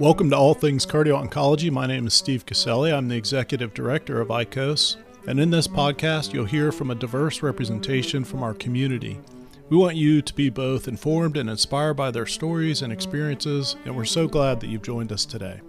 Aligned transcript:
Welcome 0.00 0.28
to 0.30 0.36
All 0.36 0.54
Things 0.54 0.84
Cardio 0.84 1.24
Oncology. 1.24 1.70
My 1.70 1.86
name 1.86 2.08
is 2.08 2.14
Steve 2.14 2.44
Casselli. 2.44 2.92
I'm 2.92 3.06
the 3.06 3.16
Executive 3.16 3.72
Director 3.74 4.20
of 4.20 4.26
ICOS. 4.26 4.96
And 5.28 5.38
in 5.38 5.50
this 5.50 5.68
podcast, 5.68 6.32
you'll 6.32 6.46
hear 6.46 6.72
from 6.72 6.90
a 6.90 6.96
diverse 6.96 7.44
representation 7.44 8.24
from 8.24 8.42
our 8.42 8.54
community. 8.54 9.20
We 9.70 9.76
want 9.76 9.94
you 9.94 10.20
to 10.20 10.34
be 10.34 10.50
both 10.50 10.88
informed 10.88 11.36
and 11.36 11.48
inspired 11.48 11.94
by 11.94 12.10
their 12.10 12.26
stories 12.26 12.82
and 12.82 12.92
experiences, 12.92 13.76
and 13.84 13.94
we're 13.94 14.04
so 14.04 14.26
glad 14.26 14.58
that 14.60 14.66
you've 14.66 14.82
joined 14.82 15.12
us 15.12 15.24
today. 15.24 15.60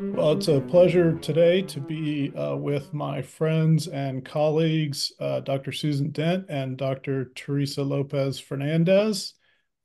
Well, 0.00 0.32
it's 0.32 0.48
a 0.48 0.62
pleasure 0.62 1.18
today 1.18 1.60
to 1.60 1.80
be 1.80 2.34
uh, 2.34 2.56
with 2.56 2.94
my 2.94 3.20
friends 3.20 3.88
and 3.88 4.24
colleagues, 4.24 5.12
uh, 5.20 5.40
Dr. 5.40 5.70
Susan 5.70 6.12
Dent 6.12 6.46
and 6.48 6.78
Dr. 6.78 7.26
Teresa 7.34 7.82
Lopez 7.82 8.40
Fernandez. 8.40 9.34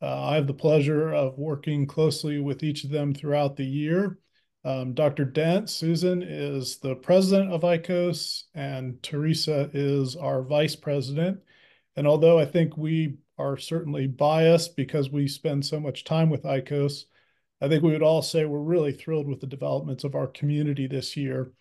Uh, 0.02 0.30
I 0.30 0.36
have 0.36 0.48
the 0.48 0.54
pleasure 0.54 1.14
of 1.14 1.38
working 1.38 1.86
closely 1.86 2.40
with 2.40 2.64
each 2.64 2.84
of 2.84 2.90
them 2.90 3.14
throughout 3.14 3.56
the 3.56 3.66
year. 3.66 4.18
Um, 4.64 4.94
Dr. 4.94 5.26
Dent, 5.26 5.70
Susan, 5.70 6.24
is 6.24 6.80
the 6.80 6.96
president 6.96 7.52
of 7.52 7.62
ICOS, 7.62 8.44
and 8.54 9.02
Teresa 9.04 9.70
is 9.74 10.16
our 10.16 10.42
vice 10.44 10.76
president. 10.76 11.40
And 11.96 12.08
although 12.08 12.40
I 12.40 12.46
think 12.46 12.78
we 12.78 13.18
are 13.38 13.58
certainly 13.58 14.08
biased 14.08 14.76
because 14.76 15.10
we 15.10 15.28
spend 15.28 15.66
so 15.66 15.80
much 15.80 16.04
time 16.04 16.30
with 16.30 16.44
ICOS, 16.44 17.06
I 17.60 17.68
think 17.68 17.84
we 17.84 17.92
would 17.92 18.04
all 18.04 18.22
say 18.22 18.46
we're 18.46 18.60
really 18.60 18.94
thrilled 18.94 19.28
with 19.28 19.40
the 19.40 19.48
developments 19.48 20.04
of 20.04 20.16
our 20.16 20.28
community 20.28 20.88
this 20.88 21.16
year. 21.16 21.52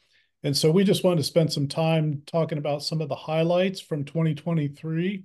And 0.42 0.56
so 0.56 0.70
we 0.70 0.84
just 0.84 1.04
wanted 1.04 1.18
to 1.18 1.24
spend 1.24 1.52
some 1.52 1.68
time 1.68 2.22
talking 2.24 2.56
about 2.56 2.82
some 2.82 3.02
of 3.02 3.10
the 3.10 3.14
highlights 3.14 3.80
from 3.80 4.04
2023 4.04 5.24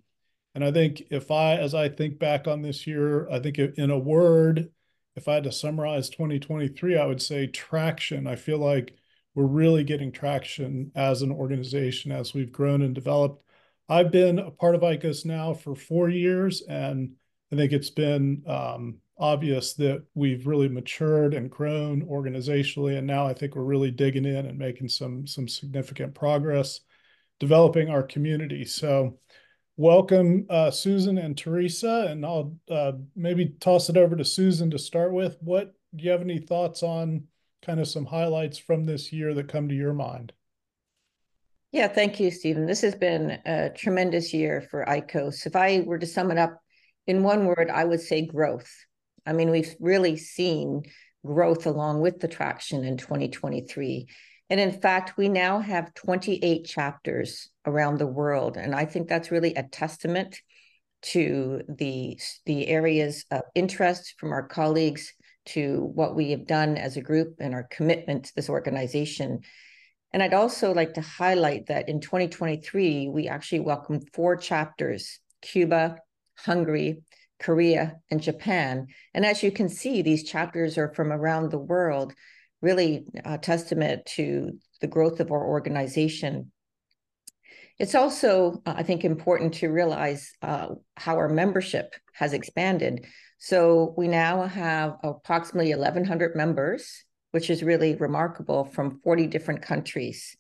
and 0.56 0.64
I 0.64 0.72
think 0.72 1.04
if 1.12 1.32
I, 1.32 1.58
as 1.58 1.76
I 1.76 1.90
think 1.90 2.18
back 2.18 2.48
on 2.48 2.62
this 2.62 2.88
year, 2.88 3.30
I 3.30 3.40
think 3.40 3.60
in 3.60 3.92
a 3.92 4.00
word, 4.00 4.72
if 5.18 5.28
I 5.28 5.36
had 5.36 5.44
to 5.44 5.52
summarize 5.52 6.10
2023, 6.10 6.98
I 6.98 7.06
would 7.06 7.22
say 7.22 7.46
traction. 7.46 8.26
I 8.26 8.38
feel 8.38 8.58
like 8.58 8.96
we're 9.36 9.46
really 9.46 9.84
getting 9.84 10.14
traction 10.14 10.94
as 10.96 11.22
an 11.22 11.32
organization 11.32 12.14
as 12.14 12.34
we've 12.34 12.54
grown 12.54 12.82
and 12.82 12.96
developed. 12.96 13.44
I've 13.90 14.12
been 14.12 14.40
a 14.40 14.50
part 14.50 14.76
of 14.76 14.82
ICOS 14.82 15.26
now 15.26 15.54
for 15.54 15.76
four 15.76 16.10
years, 16.10 16.62
and 16.62 17.16
I 17.52 17.58
think 17.58 17.74
it's 17.74 17.90
been 17.90 18.42
um, 18.48 19.00
obvious 19.18 19.74
that 19.74 20.06
we've 20.16 20.48
really 20.48 20.70
matured 20.70 21.34
and 21.34 21.52
grown 21.52 22.06
organizationally, 22.06 22.98
and 22.98 23.06
now 23.06 23.28
I 23.28 23.34
think 23.34 23.56
we're 23.56 23.64
really 23.64 23.92
digging 23.92 24.26
in 24.26 24.46
and 24.46 24.58
making 24.58 24.88
some 24.88 25.28
some 25.28 25.50
significant 25.50 26.16
progress, 26.16 26.80
developing 27.40 27.90
our 27.90 28.04
community. 28.04 28.64
So 28.64 29.20
welcome 29.78 30.46
uh, 30.50 30.72
Susan 30.72 31.18
and 31.18 31.38
Teresa, 31.38 32.08
and 32.10 32.26
I'll 32.26 32.56
uh, 32.70 32.94
maybe 33.16 33.56
toss 33.60 33.90
it 33.90 33.98
over 33.98 34.16
to 34.16 34.26
Susan 34.26 34.70
to 34.72 34.80
start 34.80 35.12
with. 35.12 35.38
What 35.42 35.74
do 35.96 36.04
you 36.04 36.12
have 36.12 36.22
any 36.22 36.40
thoughts 36.40 36.84
on 36.84 37.26
kind 37.62 37.80
of 37.80 37.88
some 37.88 38.06
highlights 38.06 38.58
from 38.58 38.86
this 38.86 39.12
year 39.12 39.34
that 39.34 39.48
come 39.48 39.68
to 39.70 39.76
your 39.76 39.94
mind? 39.94 40.34
Yeah, 41.72 41.88
thank 41.88 42.20
you, 42.20 42.32
Stephen. 42.32 42.66
This 42.66 42.82
has 42.82 42.96
been 42.96 43.32
a 43.46 43.70
tremendous 43.70 44.34
year 44.34 44.66
for 44.72 44.86
ICOS. 44.86 45.46
If 45.46 45.56
I 45.56 45.82
were 45.82 46.00
to 46.00 46.06
sum 46.06 46.32
it 46.32 46.38
up 46.38 46.62
in 47.06 47.24
one 47.24 47.46
word, 47.46 47.70
I 47.74 47.84
would 47.84 48.00
say 48.00 48.26
growth. 48.26 48.72
I 49.26 49.34
mean, 49.34 49.50
we've 49.50 49.76
really 49.80 50.16
seen 50.16 50.84
growth 51.26 51.66
along 51.66 52.02
with 52.02 52.20
the 52.20 52.28
traction 52.28 52.86
in 52.86 52.98
2023. 52.98 54.08
And 54.50 54.60
in 54.60 54.80
fact, 54.80 55.18
we 55.18 55.28
now 55.28 55.60
have 55.60 55.94
28 55.94 56.66
chapters 56.66 57.50
around 57.66 57.98
the 57.98 58.08
world. 58.08 58.58
And 58.58 58.76
I 58.76 58.86
think 58.86 59.08
that's 59.08 59.32
really 59.32 59.56
a 59.56 59.64
testament 59.64 60.40
to 61.04 61.62
the, 61.68 62.20
the 62.46 62.68
areas 62.68 63.26
of 63.32 63.42
interest 63.54 64.16
from 64.18 64.32
our 64.32 64.48
colleagues 64.48 65.14
to 65.48 65.92
what 65.94 66.16
we 66.16 66.32
have 66.32 66.48
done 66.48 66.78
as 66.78 66.98
a 66.98 67.02
group 67.02 67.36
and 67.40 67.54
our 67.54 67.68
commitment 67.70 68.26
to 68.26 68.36
this 68.36 68.50
organization. 68.50 69.42
And 70.12 70.24
I'd 70.24 70.34
also 70.34 70.74
like 70.74 70.94
to 70.96 71.02
highlight 71.02 71.68
that 71.68 71.90
in 71.90 72.00
2023, 72.00 73.10
we 73.10 73.28
actually 73.28 73.60
welcomed 73.60 74.10
four 74.14 74.36
chapters 74.36 75.20
Cuba, 75.42 75.98
Hungary, 76.38 77.04
Korea, 77.40 77.98
and 78.10 78.22
Japan. 78.22 78.88
And 79.14 79.26
as 79.26 79.44
you 79.44 79.52
can 79.52 79.70
see, 79.70 80.02
these 80.02 80.24
chapters 80.24 80.78
are 80.78 80.94
from 80.94 81.12
around 81.12 81.52
the 81.52 81.60
world 81.60 82.14
really 82.66 83.06
a 83.24 83.38
testament 83.38 84.06
to 84.08 84.58
the 84.82 84.88
growth 84.88 85.20
of 85.20 85.32
our 85.32 85.46
organization. 85.46 86.52
It's 87.78 87.94
also, 87.94 88.62
I 88.66 88.82
think, 88.82 89.04
important 89.06 89.54
to 89.56 89.68
realize 89.68 90.32
uh, 90.42 90.70
how 90.98 91.18
our 91.18 91.30
membership 91.30 91.94
has 92.14 92.34
expanded. 92.34 93.06
So 93.38 93.94
we 93.96 94.08
now 94.08 94.48
have 94.48 94.98
approximately 95.04 95.72
1,100 95.76 96.36
members, 96.36 97.04
which 97.32 97.50
is 97.50 97.62
really 97.62 97.96
remarkable 97.96 98.66
from 98.66 99.00
40 99.04 99.28
different 99.28 99.62
countries. 99.62 100.36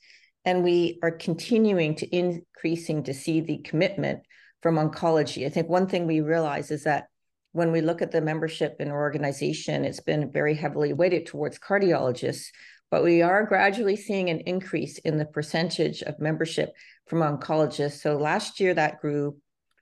And 0.45 0.63
we 0.63 0.97
are 1.03 1.11
continuing 1.11 1.95
to 1.95 2.15
increasing 2.15 3.03
to 3.03 3.13
see 3.13 3.41
the 3.41 3.59
commitment 3.59 4.21
from 4.61 4.77
oncology. 4.77 5.45
I 5.45 5.49
think 5.49 5.69
one 5.69 5.87
thing 5.87 6.07
we 6.07 6.21
realize 6.21 6.71
is 6.71 6.85
that 6.85 7.07
when 7.55 7.71
we 7.71 7.79
look 7.79 8.01
at 8.01 8.11
the 8.11 8.19
membership 8.19 8.75
in 8.81 8.89
our 8.89 8.99
organization, 8.99 9.85
it's 9.85 10.01
been 10.01 10.29
very 10.29 10.55
heavily 10.55 10.91
weighted 10.91 11.25
towards 11.25 11.57
cardiologists, 11.57 12.47
but 12.91 13.01
we 13.01 13.21
are 13.21 13.45
gradually 13.45 13.95
seeing 13.95 14.29
an 14.29 14.41
increase 14.41 14.97
in 14.97 15.17
the 15.17 15.25
percentage 15.25 16.01
of 16.01 16.19
membership 16.19 16.73
from 17.07 17.19
oncologists. 17.19 18.01
So 18.01 18.17
last 18.17 18.59
year 18.59 18.73
that 18.73 18.99
grew 18.99 19.37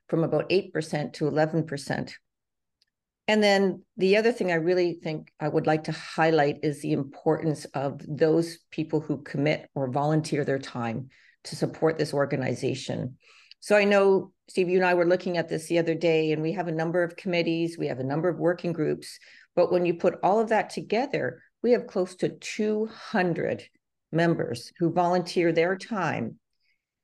from 0.08 0.22
about 0.22 0.50
8% 0.50 1.14
to 1.14 1.24
11%. 1.24 2.12
And 3.26 3.42
then 3.42 3.82
the 3.96 4.18
other 4.18 4.30
thing 4.30 4.52
I 4.52 4.56
really 4.56 5.00
think 5.02 5.32
I 5.40 5.48
would 5.48 5.66
like 5.66 5.84
to 5.84 5.92
highlight 5.92 6.60
is 6.62 6.80
the 6.80 6.92
importance 6.92 7.64
of 7.74 8.00
those 8.06 8.58
people 8.70 9.00
who 9.00 9.22
commit 9.22 9.68
or 9.74 9.90
volunteer 9.90 10.44
their 10.44 10.60
time 10.60 11.08
to 11.44 11.56
support 11.56 11.98
this 11.98 12.14
organization. 12.14 13.16
So 13.58 13.74
I 13.76 13.82
know, 13.82 14.30
Steve, 14.48 14.68
you 14.68 14.76
and 14.76 14.86
I 14.86 14.94
were 14.94 15.06
looking 15.06 15.38
at 15.38 15.48
this 15.48 15.66
the 15.66 15.78
other 15.78 15.94
day, 15.94 16.32
and 16.32 16.42
we 16.42 16.52
have 16.52 16.68
a 16.68 16.72
number 16.72 17.02
of 17.02 17.16
committees, 17.16 17.78
we 17.78 17.86
have 17.88 17.98
a 17.98 18.04
number 18.04 18.28
of 18.28 18.38
working 18.38 18.72
groups. 18.72 19.18
But 19.56 19.72
when 19.72 19.86
you 19.86 19.94
put 19.94 20.18
all 20.22 20.40
of 20.40 20.50
that 20.50 20.70
together, 20.70 21.42
we 21.62 21.72
have 21.72 21.86
close 21.86 22.14
to 22.16 22.28
200 22.28 23.64
members 24.12 24.72
who 24.78 24.92
volunteer 24.92 25.52
their 25.52 25.76
time 25.76 26.38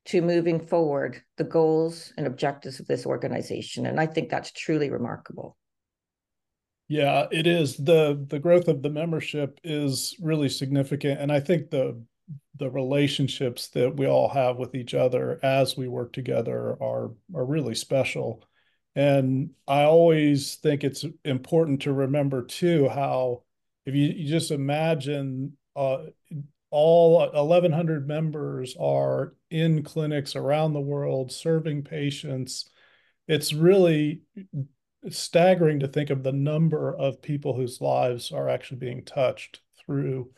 to 0.06 0.22
moving 0.22 0.66
forward 0.66 1.22
the 1.36 1.44
goals 1.44 2.12
and 2.16 2.26
objectives 2.26 2.80
of 2.80 2.86
this 2.86 3.06
organization. 3.06 3.86
And 3.86 4.00
I 4.00 4.06
think 4.06 4.28
that's 4.28 4.52
truly 4.52 4.90
remarkable. 4.90 5.56
Yeah, 6.88 7.26
it 7.30 7.46
is. 7.46 7.76
The 7.76 8.26
the 8.28 8.40
growth 8.40 8.66
of 8.66 8.82
the 8.82 8.90
membership 8.90 9.60
is 9.62 10.16
really 10.20 10.48
significant. 10.48 11.20
And 11.20 11.30
I 11.30 11.38
think 11.38 11.70
the 11.70 12.02
the 12.56 12.70
relationships 12.70 13.68
that 13.68 13.96
we 13.96 14.06
all 14.06 14.28
have 14.28 14.58
with 14.58 14.74
each 14.74 14.94
other 14.94 15.40
as 15.42 15.76
we 15.76 15.88
work 15.88 16.12
together 16.12 16.76
are 16.82 17.12
are 17.34 17.44
really 17.44 17.74
special. 17.74 18.44
And 18.96 19.50
i 19.68 19.84
always 19.84 20.56
think 20.56 20.82
it's 20.82 21.04
important 21.24 21.82
to 21.82 21.92
remember 21.92 22.42
too 22.44 22.88
how 22.88 23.44
if 23.86 23.94
you, 23.94 24.06
you 24.08 24.28
just 24.28 24.50
imagine 24.50 25.56
uh, 25.76 25.98
all 26.70 27.18
1100 27.18 28.06
members 28.06 28.76
are 28.78 29.34
in 29.50 29.82
clinics 29.82 30.36
around 30.36 30.72
the 30.72 30.80
world 30.80 31.32
serving 31.32 31.82
patients. 31.82 32.68
It's 33.26 33.52
really 33.52 34.22
staggering 35.08 35.80
to 35.80 35.88
think 35.88 36.10
of 36.10 36.22
the 36.22 36.32
number 36.32 36.94
of 36.94 37.22
people 37.22 37.54
whose 37.54 37.80
lives 37.80 38.30
are 38.32 38.48
actually 38.48 38.78
being 38.78 39.04
touched 39.04 39.60
through 39.78 40.30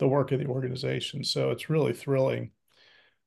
the 0.00 0.08
work 0.08 0.32
of 0.32 0.40
the 0.40 0.46
organization. 0.46 1.22
So 1.22 1.50
it's 1.50 1.70
really 1.70 1.92
thrilling. 1.92 2.50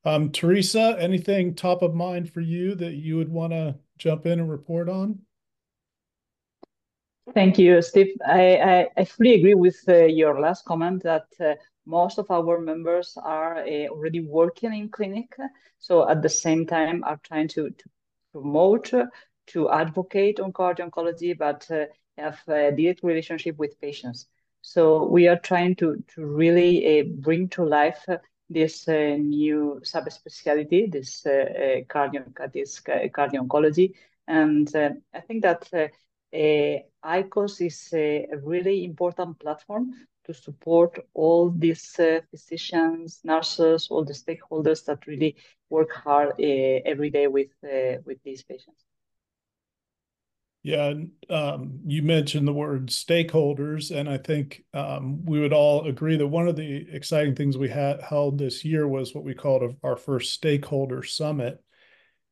Um, 0.04 0.30
Teresa, 0.30 0.96
anything 0.98 1.54
top 1.54 1.80
of 1.80 1.94
mind 1.94 2.30
for 2.30 2.42
you 2.42 2.74
that 2.74 2.92
you 2.92 3.16
would 3.16 3.30
want 3.30 3.54
to 3.54 3.76
jump 3.96 4.26
in 4.26 4.38
and 4.38 4.50
report 4.50 4.90
on? 4.90 5.20
Thank 7.32 7.58
you, 7.58 7.80
Steve. 7.80 8.14
I, 8.26 8.56
I, 8.56 8.88
I 8.98 9.04
fully 9.06 9.34
agree 9.34 9.54
with 9.54 9.82
uh, 9.88 10.04
your 10.04 10.38
last 10.38 10.66
comment 10.66 11.02
that 11.04 11.26
uh, 11.40 11.54
most 11.86 12.18
of 12.18 12.30
our 12.30 12.60
members 12.60 13.16
are 13.22 13.58
uh, 13.58 13.86
already 13.88 14.20
working 14.20 14.74
in 14.74 14.90
clinic. 14.90 15.34
So 15.78 16.06
at 16.06 16.20
the 16.20 16.28
same 16.28 16.66
time 16.66 17.02
are 17.04 17.18
trying 17.22 17.48
to, 17.48 17.70
to 17.70 17.84
promote, 18.32 18.92
to 19.46 19.70
advocate 19.70 20.38
on 20.38 20.52
cardio 20.52 20.90
oncology, 20.90 21.36
but 21.36 21.66
uh, 21.70 21.86
have 22.18 22.40
a 22.46 22.72
direct 22.72 23.02
relationship 23.02 23.56
with 23.56 23.80
patients. 23.80 24.26
So 24.66 25.04
we 25.04 25.28
are 25.28 25.38
trying 25.38 25.76
to, 25.76 26.02
to 26.14 26.24
really 26.24 27.00
uh, 27.00 27.04
bring 27.18 27.48
to 27.50 27.64
life 27.66 28.02
uh, 28.08 28.16
this 28.48 28.88
uh, 28.88 29.16
new 29.18 29.78
subspecialty, 29.84 30.90
this 30.90 31.26
uh, 31.26 31.30
uh, 31.30 31.80
cardio, 31.82 32.24
this 32.50 32.80
cardio 32.80 33.46
oncology. 33.46 33.92
And 34.26 34.74
uh, 34.74 34.92
I 35.12 35.20
think 35.20 35.42
that 35.42 35.68
ICOS 36.32 37.66
is 37.66 37.90
a 37.92 38.26
really 38.42 38.86
important 38.86 39.38
platform 39.38 39.92
to 40.24 40.32
support 40.32 40.98
all 41.12 41.50
these 41.50 42.00
physicians, 42.30 43.20
nurses, 43.22 43.88
all 43.90 44.02
the 44.02 44.14
stakeholders 44.14 44.82
that 44.86 45.06
really 45.06 45.36
work 45.68 45.92
hard 45.92 46.40
every 46.40 47.10
day 47.10 47.26
with, 47.26 47.52
with 48.06 48.16
these 48.24 48.42
patients. 48.42 48.82
Yeah, 50.64 50.94
um, 51.28 51.80
you 51.84 52.02
mentioned 52.02 52.48
the 52.48 52.52
word 52.54 52.88
stakeholders, 52.88 53.94
and 53.94 54.08
I 54.08 54.16
think 54.16 54.64
um, 54.72 55.22
we 55.26 55.38
would 55.38 55.52
all 55.52 55.86
agree 55.86 56.16
that 56.16 56.26
one 56.26 56.48
of 56.48 56.56
the 56.56 56.86
exciting 56.90 57.34
things 57.34 57.58
we 57.58 57.68
had 57.68 58.00
held 58.00 58.38
this 58.38 58.64
year 58.64 58.88
was 58.88 59.14
what 59.14 59.24
we 59.24 59.34
called 59.34 59.62
a, 59.62 59.76
our 59.86 59.96
first 59.96 60.32
stakeholder 60.32 61.02
summit. 61.02 61.62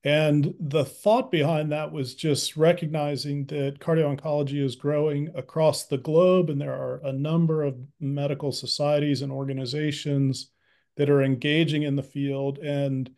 And 0.02 0.54
the 0.58 0.86
thought 0.86 1.30
behind 1.30 1.72
that 1.72 1.92
was 1.92 2.14
just 2.14 2.56
recognizing 2.56 3.44
that 3.46 3.78
cardio 3.80 4.16
oncology 4.16 4.64
is 4.64 4.76
growing 4.76 5.28
across 5.34 5.84
the 5.84 5.98
globe, 5.98 6.48
and 6.48 6.58
there 6.58 6.72
are 6.72 7.02
a 7.04 7.12
number 7.12 7.62
of 7.62 7.76
medical 8.00 8.50
societies 8.50 9.20
and 9.20 9.30
organizations 9.30 10.50
that 10.96 11.10
are 11.10 11.22
engaging 11.22 11.82
in 11.82 11.96
the 11.96 12.02
field. 12.02 12.60
And 12.60 13.10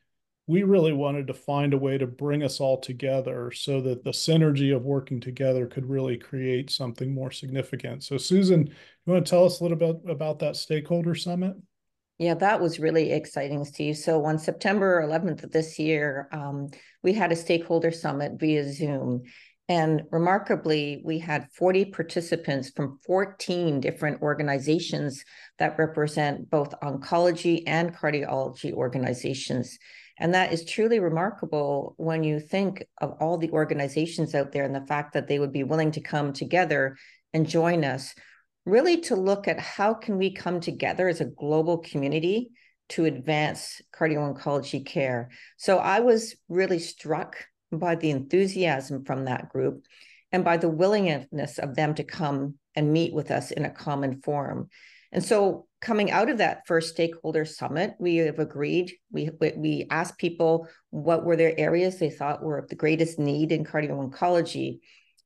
we 0.47 0.63
really 0.63 0.93
wanted 0.93 1.27
to 1.27 1.35
find 1.35 1.73
a 1.73 1.79
way 1.79 1.97
to 1.97 2.07
bring 2.07 2.43
us 2.43 2.61
all 2.61 2.79
together 2.79 3.51
so 3.51 3.81
that 3.81 4.05
the 4.05 4.11
synergy 4.11 4.75
of 4.75 4.83
working 4.83 5.21
together 5.21 5.67
could 5.67 5.89
really 5.89 6.19
create 6.19 6.71
something 6.71 7.15
more 7.15 7.31
significant. 7.31 8.05
So, 8.05 8.19
Susan, 8.19 8.67
you 8.67 9.13
want 9.13 9.25
to 9.25 9.31
tell 9.31 9.45
us 9.47 9.61
a 9.61 9.63
little 9.63 9.79
bit 9.79 9.97
about 10.09 10.41
that 10.41 10.57
stakeholder 10.57 11.15
summit? 11.15 11.57
Yeah, 12.19 12.35
that 12.35 12.61
was 12.61 12.79
really 12.79 13.11
exciting, 13.11 13.65
Steve. 13.65 13.97
So 13.97 14.25
on 14.25 14.39
September 14.39 15.03
11th 15.05 15.43
of 15.43 15.51
this 15.51 15.79
year, 15.81 16.29
um, 16.31 16.69
we 17.03 17.13
had 17.13 17.33
a 17.33 17.37
stakeholder 17.37 17.91
summit 17.91 18.33
via 18.39 18.71
Zoom. 18.73 19.23
And 19.69 20.03
remarkably, 20.13 21.01
we 21.05 21.19
had 21.19 21.49
40 21.57 21.87
participants 21.87 22.71
from 22.71 22.99
14 23.07 23.81
different 23.81 24.23
organizations 24.23 25.25
that 25.59 25.79
represent 25.79 26.51
both 26.51 26.75
oncology 26.83 27.63
and 27.67 27.97
cardiology 27.97 28.73
organizations. 28.73 29.79
And 30.19 30.35
that 30.35 30.53
is 30.53 30.65
truly 30.65 31.01
remarkable 31.01 31.95
when 31.97 32.23
you 32.23 32.39
think 32.39 32.85
of 33.01 33.17
all 33.21 33.37
the 33.37 33.51
organizations 33.51 34.35
out 34.35 34.53
there 34.53 34.65
and 34.65 34.75
the 34.75 34.87
fact 34.87 35.13
that 35.15 35.27
they 35.27 35.39
would 35.39 35.53
be 35.53 35.65
willing 35.65 35.91
to 35.93 36.01
come 36.01 36.33
together 36.33 36.97
and 37.33 37.49
join 37.49 37.85
us, 37.85 38.15
really 38.65 39.01
to 39.03 39.17
look 39.17 39.49
at 39.49 39.59
how 39.59 39.93
can 39.93 40.17
we 40.17 40.33
come 40.33 40.61
together 40.61 41.09
as 41.09 41.21
a 41.21 41.27
global 41.27 41.79
community 41.79 42.51
to 42.91 43.07
advance 43.07 43.81
cardio-oncology 43.95 44.87
care. 44.87 45.31
So 45.57 45.79
I 45.79 46.01
was 46.01 46.37
really 46.49 46.79
struck 46.79 47.37
by 47.73 47.97
the 47.97 48.11
enthusiasm 48.11 49.05
from 49.05 49.25
that 49.25 49.49
group 49.49 49.85
and 50.31 50.45
by 50.45 50.59
the 50.59 50.69
willingness 50.69 51.59
of 51.59 51.75
them 51.75 51.95
to 51.95 52.05
come 52.05 52.55
and 52.77 52.93
meet 52.93 53.13
with 53.13 53.31
us 53.31 53.51
in 53.51 53.65
a 53.65 53.71
common 53.71 54.21
forum. 54.21 54.69
And 55.13 55.25
so 55.25 55.67
coming 55.85 56.11
out 56.11 56.31
of 56.31 56.39
that 56.39 56.67
first 56.67 56.89
stakeholder 56.91 57.45
summit, 57.45 57.95
we 58.01 58.17
have 58.17 58.39
agreed. 58.39 58.93
We 59.13 59.31
we 59.57 59.87
asked 59.91 60.19
people 60.19 60.67
what 60.91 61.25
were 61.25 61.37
their 61.37 61.59
areas 61.59 61.99
they 61.99 62.11
thought 62.11 62.43
were 62.43 62.59
of 62.59 62.69
the 62.69 62.75
greatest 62.75 63.19
need 63.19 63.53
in 63.53 63.65
cardio 63.65 64.11
oncology, 64.11 64.81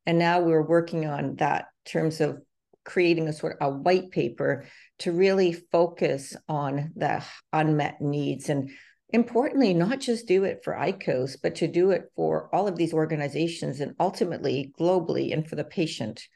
and 0.04 0.18
now 0.18 0.40
we're 0.40 0.66
working 0.66 1.06
on 1.06 1.36
that 1.36 1.66
in 1.86 1.92
terms 1.92 2.20
of 2.20 2.42
creating 2.84 3.28
a 3.28 3.32
sort 3.32 3.56
of 3.60 3.68
a 3.68 3.70
white 3.70 4.10
paper 4.10 4.64
to 4.98 5.12
really 5.12 5.52
focus 5.52 6.34
on 6.48 6.90
the 6.96 7.22
unmet 7.52 8.00
needs 8.00 8.48
and 8.48 8.70
importantly 9.10 9.74
not 9.74 10.00
just 10.00 10.26
do 10.26 10.44
it 10.44 10.60
for 10.64 10.74
ICOS 10.74 11.36
but 11.42 11.56
to 11.56 11.68
do 11.68 11.90
it 11.90 12.04
for 12.16 12.48
all 12.54 12.66
of 12.66 12.76
these 12.76 12.94
organizations 12.94 13.80
and 13.80 13.94
ultimately 14.00 14.72
globally 14.80 15.34
and 15.34 15.46
for 15.46 15.56
the 15.56 15.64
patient 15.64 16.26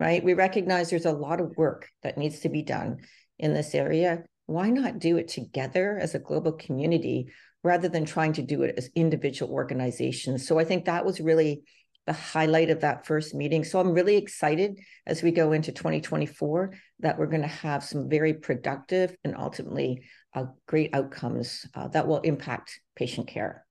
right 0.00 0.24
we 0.24 0.34
recognize 0.34 0.90
there's 0.90 1.06
a 1.06 1.12
lot 1.12 1.40
of 1.40 1.56
work 1.56 1.88
that 2.02 2.18
needs 2.18 2.40
to 2.40 2.48
be 2.48 2.62
done 2.62 2.98
in 3.42 3.52
this 3.52 3.74
area, 3.74 4.24
why 4.46 4.70
not 4.70 4.98
do 4.98 5.18
it 5.18 5.28
together 5.28 5.98
as 6.00 6.14
a 6.14 6.18
global 6.18 6.52
community 6.52 7.26
rather 7.62 7.88
than 7.88 8.04
trying 8.04 8.32
to 8.34 8.42
do 8.42 8.62
it 8.62 8.74
as 8.78 8.90
individual 8.94 9.52
organizations? 9.52 10.46
So 10.46 10.58
I 10.58 10.64
think 10.64 10.86
that 10.86 11.04
was 11.04 11.20
really 11.20 11.64
the 12.06 12.12
highlight 12.12 12.70
of 12.70 12.80
that 12.80 13.06
first 13.06 13.34
meeting. 13.34 13.62
So 13.64 13.78
I'm 13.78 13.92
really 13.92 14.16
excited 14.16 14.80
as 15.06 15.22
we 15.22 15.30
go 15.30 15.52
into 15.52 15.70
2024 15.70 16.72
that 17.00 17.18
we're 17.18 17.26
going 17.26 17.42
to 17.42 17.48
have 17.48 17.84
some 17.84 18.08
very 18.08 18.34
productive 18.34 19.14
and 19.24 19.36
ultimately 19.36 20.02
uh, 20.34 20.46
great 20.66 20.94
outcomes 20.94 21.66
uh, 21.74 21.88
that 21.88 22.08
will 22.08 22.20
impact 22.20 22.80
patient 22.96 23.28
care. 23.28 23.64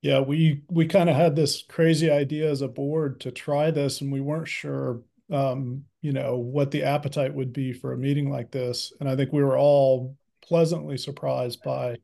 Yeah, 0.00 0.20
we 0.20 0.62
we 0.70 0.86
kind 0.86 1.10
of 1.10 1.16
had 1.16 1.34
this 1.34 1.64
crazy 1.68 2.08
idea 2.08 2.48
as 2.48 2.62
a 2.62 2.68
board 2.68 3.20
to 3.22 3.32
try 3.32 3.72
this, 3.72 4.00
and 4.00 4.12
we 4.12 4.20
weren't 4.20 4.46
sure 4.46 5.02
um, 5.28 5.84
you 6.00 6.12
know, 6.12 6.36
what 6.36 6.70
the 6.70 6.84
appetite 6.84 7.34
would 7.34 7.52
be 7.52 7.72
for 7.72 7.92
a 7.92 7.98
meeting 7.98 8.30
like 8.30 8.50
this. 8.50 8.92
And 9.00 9.08
I 9.08 9.16
think 9.16 9.32
we 9.32 9.42
were 9.42 9.58
all 9.58 10.16
pleasantly 10.42 10.96
surprised 10.96 11.62
by 11.62 11.96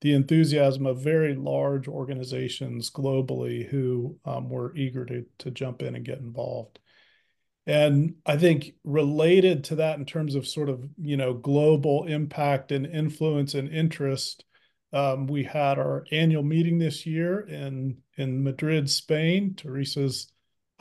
the 0.00 0.12
enthusiasm 0.14 0.84
of 0.84 1.02
very 1.02 1.34
large 1.34 1.86
organizations 1.86 2.90
globally 2.90 3.68
who 3.68 4.18
um, 4.24 4.50
were 4.50 4.74
eager 4.74 5.04
to, 5.04 5.24
to 5.38 5.50
jump 5.50 5.82
in 5.82 5.94
and 5.94 6.04
get 6.04 6.18
involved. 6.18 6.80
And 7.66 8.16
I 8.26 8.36
think 8.36 8.72
related 8.82 9.62
to 9.64 9.76
that 9.76 9.98
in 9.98 10.04
terms 10.04 10.34
of 10.34 10.48
sort 10.48 10.68
of, 10.68 10.84
you 10.98 11.16
know, 11.16 11.32
global 11.32 12.06
impact 12.06 12.72
and 12.72 12.84
influence 12.84 13.54
and 13.54 13.68
interest, 13.68 14.44
um, 14.92 15.28
we 15.28 15.44
had 15.44 15.78
our 15.78 16.04
annual 16.10 16.42
meeting 16.42 16.78
this 16.78 17.06
year 17.06 17.40
in, 17.40 17.98
in 18.16 18.42
Madrid, 18.42 18.90
Spain. 18.90 19.54
Teresa's 19.54 20.32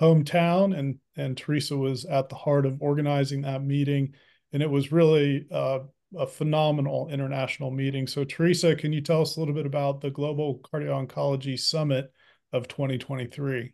hometown, 0.01 0.77
and 0.77 0.99
and 1.15 1.37
Teresa 1.37 1.77
was 1.77 2.05
at 2.05 2.29
the 2.29 2.35
heart 2.35 2.65
of 2.65 2.81
organizing 2.81 3.41
that 3.41 3.63
meeting, 3.63 4.13
and 4.51 4.63
it 4.63 4.69
was 4.69 4.91
really 4.91 5.45
uh, 5.51 5.79
a 6.17 6.27
phenomenal 6.27 7.09
international 7.09 7.71
meeting. 7.71 8.07
So, 8.07 8.23
Teresa, 8.23 8.75
can 8.75 8.91
you 8.91 9.01
tell 9.01 9.21
us 9.21 9.37
a 9.37 9.39
little 9.39 9.55
bit 9.55 9.65
about 9.65 10.01
the 10.01 10.09
Global 10.09 10.59
Cardio 10.59 11.05
Oncology 11.05 11.57
Summit 11.59 12.11
of 12.51 12.67
2023? 12.67 13.73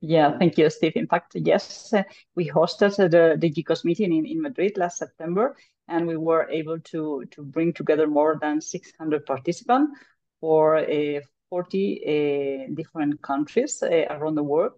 Yeah, 0.00 0.36
thank 0.38 0.58
you, 0.58 0.68
Steve. 0.68 0.92
In 0.94 1.06
fact, 1.06 1.34
yes, 1.34 1.92
we 2.34 2.50
hosted 2.50 2.96
the, 2.96 3.36
the 3.38 3.50
GCOS 3.50 3.84
meeting 3.84 4.14
in, 4.14 4.26
in 4.26 4.42
Madrid 4.42 4.76
last 4.76 4.98
September, 4.98 5.56
and 5.88 6.06
we 6.06 6.16
were 6.16 6.48
able 6.50 6.78
to, 6.80 7.24
to 7.30 7.42
bring 7.42 7.72
together 7.72 8.06
more 8.06 8.38
than 8.40 8.60
600 8.60 9.24
participants 9.24 9.98
for 10.40 10.76
uh, 10.78 11.20
40 11.50 12.68
uh, 12.68 12.74
different 12.74 13.22
countries 13.22 13.82
uh, 13.82 14.06
around 14.10 14.34
the 14.34 14.42
world. 14.42 14.72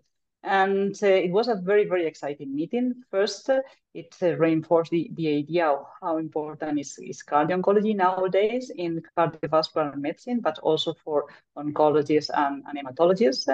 And 0.45 0.97
uh, 1.03 1.07
it 1.07 1.33
was 1.33 1.49
a 1.49 1.57
very, 1.57 1.85
very 1.85 2.07
exciting 2.07 2.55
meeting. 2.55 2.95
First, 3.11 3.51
uh, 3.51 3.61
it 3.93 4.17
uh, 4.23 4.37
reinforced 4.37 4.91
the, 4.91 5.11
the 5.15 5.37
idea 5.37 5.67
of 5.67 5.87
how 6.01 6.19
important 6.19 6.79
is, 6.79 6.97
is 7.03 7.23
cardio 7.23 7.61
oncology 7.61 7.95
nowadays 7.95 8.71
in 8.75 9.03
cardiovascular 9.17 9.97
medicine, 9.97 10.41
but 10.41 10.59
also 10.61 10.95
for 11.05 11.27
oncologists 11.57 12.31
and, 12.33 12.63
and 12.69 12.79
hematologists. 12.79 13.49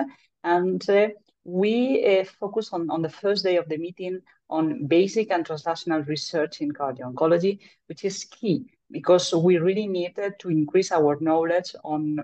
And 0.45 0.89
uh, 0.91 1.09
we 1.45 2.21
uh, 2.21 2.25
focus 2.25 2.73
on, 2.73 2.91
on 2.91 3.01
the 3.01 3.09
first 3.09 3.45
day 3.45 3.57
of 3.57 3.69
the 3.69 3.79
meeting 3.79 4.21
on 4.51 4.87
basic 4.87 5.31
and 5.31 5.45
translational 5.47 6.07
research 6.07 6.61
in 6.61 6.71
cardio 6.73 7.13
oncology, 7.13 7.61
which 7.87 8.05
is 8.05 8.25
key 8.25 8.67
because 8.91 9.35
we 9.35 9.59
really 9.59 9.87
needed 9.87 10.35
to 10.39 10.51
increase 10.51 10.93
our 10.93 11.19
knowledge 11.21 11.75
on 11.83 12.19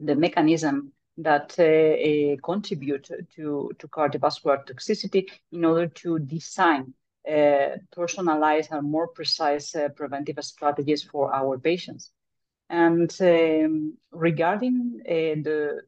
the 0.00 0.14
mechanism 0.14 0.92
that 1.18 1.54
uh, 1.58 1.62
uh, 1.62 2.36
contribute 2.42 3.08
to, 3.34 3.70
to 3.78 3.88
cardiovascular 3.88 4.66
toxicity 4.66 5.26
in 5.52 5.64
order 5.64 5.86
to 5.88 6.18
design 6.18 6.92
uh, 7.28 7.76
personalized 7.90 8.70
and 8.72 8.90
more 8.90 9.08
precise 9.08 9.74
preventive 9.96 10.38
strategies 10.44 11.02
for 11.02 11.34
our 11.34 11.58
patients. 11.58 12.12
And 12.68 13.14
um, 13.20 13.96
regarding 14.12 15.00
the, 15.04 15.82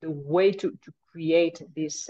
the 0.00 0.10
way 0.10 0.52
to, 0.52 0.70
to 0.70 0.92
create 1.12 1.62
this 1.74 2.08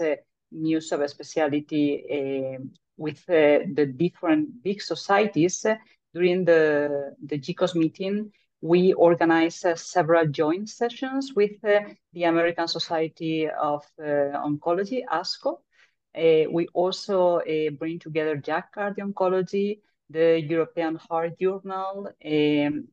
new 0.51 0.77
subspecialty 0.77 2.57
uh, 2.57 2.63
with 2.97 3.19
uh, 3.29 3.65
the 3.73 3.85
different 3.85 4.63
big 4.63 4.81
societies 4.81 5.65
uh, 5.65 5.75
during 6.13 6.45
the, 6.45 7.15
the 7.23 7.37
GCOS 7.37 7.75
meeting, 7.75 8.31
we 8.61 8.93
organize 8.93 9.63
uh, 9.63 9.75
several 9.75 10.27
joint 10.27 10.69
sessions 10.69 11.33
with 11.35 11.63
uh, 11.63 11.81
the 12.13 12.23
American 12.23 12.67
Society 12.67 13.47
of 13.47 13.85
uh, 13.99 14.37
Oncology, 14.45 15.03
ASCO. 15.05 15.59
Uh, 16.15 16.49
we 16.51 16.67
also 16.73 17.37
uh, 17.37 17.69
bring 17.77 17.99
together 17.99 18.37
JACC 18.37 18.63
Cardio 18.75 19.13
Oncology, 19.13 19.79
the 20.09 20.41
European 20.41 20.95
Heart 20.95 21.37
Journal, 21.39 22.07
um, 22.25 22.87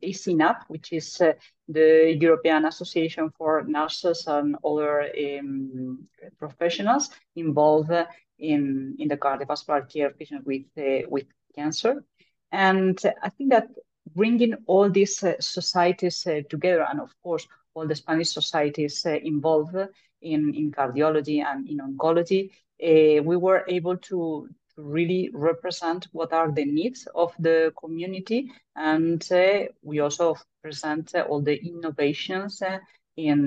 which 0.69 0.93
is 0.93 1.23
the 1.69 2.19
European 2.21 2.67
Association 2.67 3.31
for 3.39 3.63
Nurses 3.63 4.27
and 4.27 4.57
other 4.65 5.09
um, 5.39 6.07
professionals 6.39 7.11
involved 7.37 7.93
in, 8.39 8.97
in 8.99 9.09
the 9.09 9.17
cardiovascular 9.17 9.91
care 9.91 10.09
of 10.09 10.19
patients 10.19 10.45
with, 10.45 10.67
with 11.09 11.27
cancer. 11.55 12.05
And 12.51 12.99
I 13.23 13.31
think 13.31 13.51
that 13.51 13.69
bringing 14.15 14.55
all 14.67 14.91
these 14.91 15.23
uh, 15.23 15.35
societies 15.41 16.27
uh, 16.27 16.41
together, 16.49 16.87
and 16.89 17.01
of 17.01 17.11
course, 17.23 17.47
all 17.75 17.87
the 17.87 17.95
Spanish 17.95 18.31
societies 18.31 19.05
uh, 19.07 19.11
involved 19.11 19.77
in, 20.23 20.55
in 20.55 20.71
cardiology 20.71 21.45
and 21.45 21.69
in 21.69 21.79
oncology, 21.79 22.51
uh, 22.83 23.23
we 23.23 23.37
were 23.37 23.65
able 23.69 23.97
to, 23.97 24.49
really 24.77 25.31
represent 25.33 26.09
what 26.11 26.33
are 26.33 26.51
the 26.51 26.65
needs 26.65 27.07
of 27.15 27.33
the 27.39 27.73
community. 27.79 28.51
And 28.75 29.25
uh, 29.31 29.67
we 29.83 30.01
also 30.01 30.35
present 30.65 31.15
uh, 31.15 31.21
all 31.29 31.41
the 31.41 31.55
innovations 31.65 32.61
in 33.17 33.47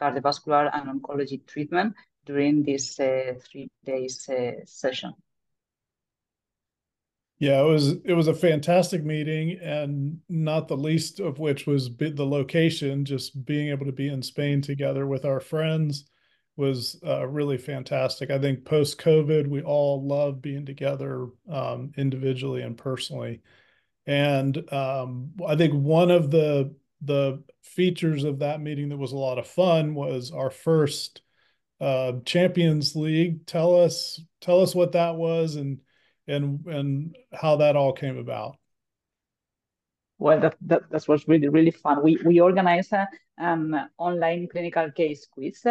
cardiovascular 0.00 0.70
and 0.72 1.02
oncology 1.02 1.44
treatment 1.48 1.96
during 2.26 2.62
this 2.62 2.94
three 2.94 3.68
days 3.84 4.30
session. 4.66 5.14
Yeah, 7.38 7.60
it 7.60 7.64
was 7.66 7.88
it 8.04 8.14
was 8.14 8.26
a 8.26 8.34
fantastic 8.34 9.04
meeting, 9.04 9.58
and 9.60 10.20
not 10.28 10.66
the 10.66 10.76
least 10.76 11.20
of 11.20 11.38
which 11.38 11.66
was 11.66 11.94
the 11.96 12.26
location. 12.26 13.04
Just 13.04 13.44
being 13.44 13.68
able 13.68 13.86
to 13.86 13.92
be 13.92 14.08
in 14.08 14.22
Spain 14.22 14.60
together 14.60 15.06
with 15.06 15.24
our 15.24 15.38
friends 15.40 16.04
was 16.56 17.00
uh, 17.06 17.26
really 17.28 17.56
fantastic. 17.56 18.30
I 18.30 18.40
think 18.40 18.64
post 18.64 18.98
COVID, 19.00 19.46
we 19.46 19.62
all 19.62 20.04
love 20.04 20.42
being 20.42 20.66
together 20.66 21.28
um, 21.48 21.92
individually 21.96 22.62
and 22.62 22.76
personally. 22.76 23.40
And 24.06 24.56
um, 24.72 25.32
I 25.46 25.56
think 25.56 25.74
one 25.74 26.10
of 26.10 26.30
the 26.30 26.74
the 27.02 27.42
features 27.62 28.24
of 28.24 28.40
that 28.40 28.60
meeting 28.60 28.88
that 28.88 28.96
was 28.98 29.12
a 29.12 29.16
lot 29.18 29.38
of 29.38 29.46
fun 29.46 29.94
was 29.94 30.32
our 30.32 30.50
first 30.50 31.22
uh, 31.80 32.12
Champions 32.26 32.96
League. 32.96 33.46
Tell 33.46 33.80
us 33.80 34.20
tell 34.40 34.60
us 34.62 34.74
what 34.74 34.92
that 34.92 35.16
was 35.16 35.56
and 35.56 35.80
and 36.28 36.64
and 36.66 37.16
how 37.32 37.56
that 37.56 37.76
all 37.76 37.92
came 37.92 38.18
about. 38.18 38.56
Well, 40.18 40.40
that, 40.40 40.56
that, 40.62 40.90
that 40.90 41.06
was 41.06 41.28
really, 41.28 41.48
really 41.48 41.70
fun. 41.70 42.02
We, 42.02 42.18
we 42.24 42.40
organized 42.40 42.92
an 43.38 43.88
online 43.98 44.48
clinical 44.48 44.90
case 44.90 45.26
quiz 45.26 45.64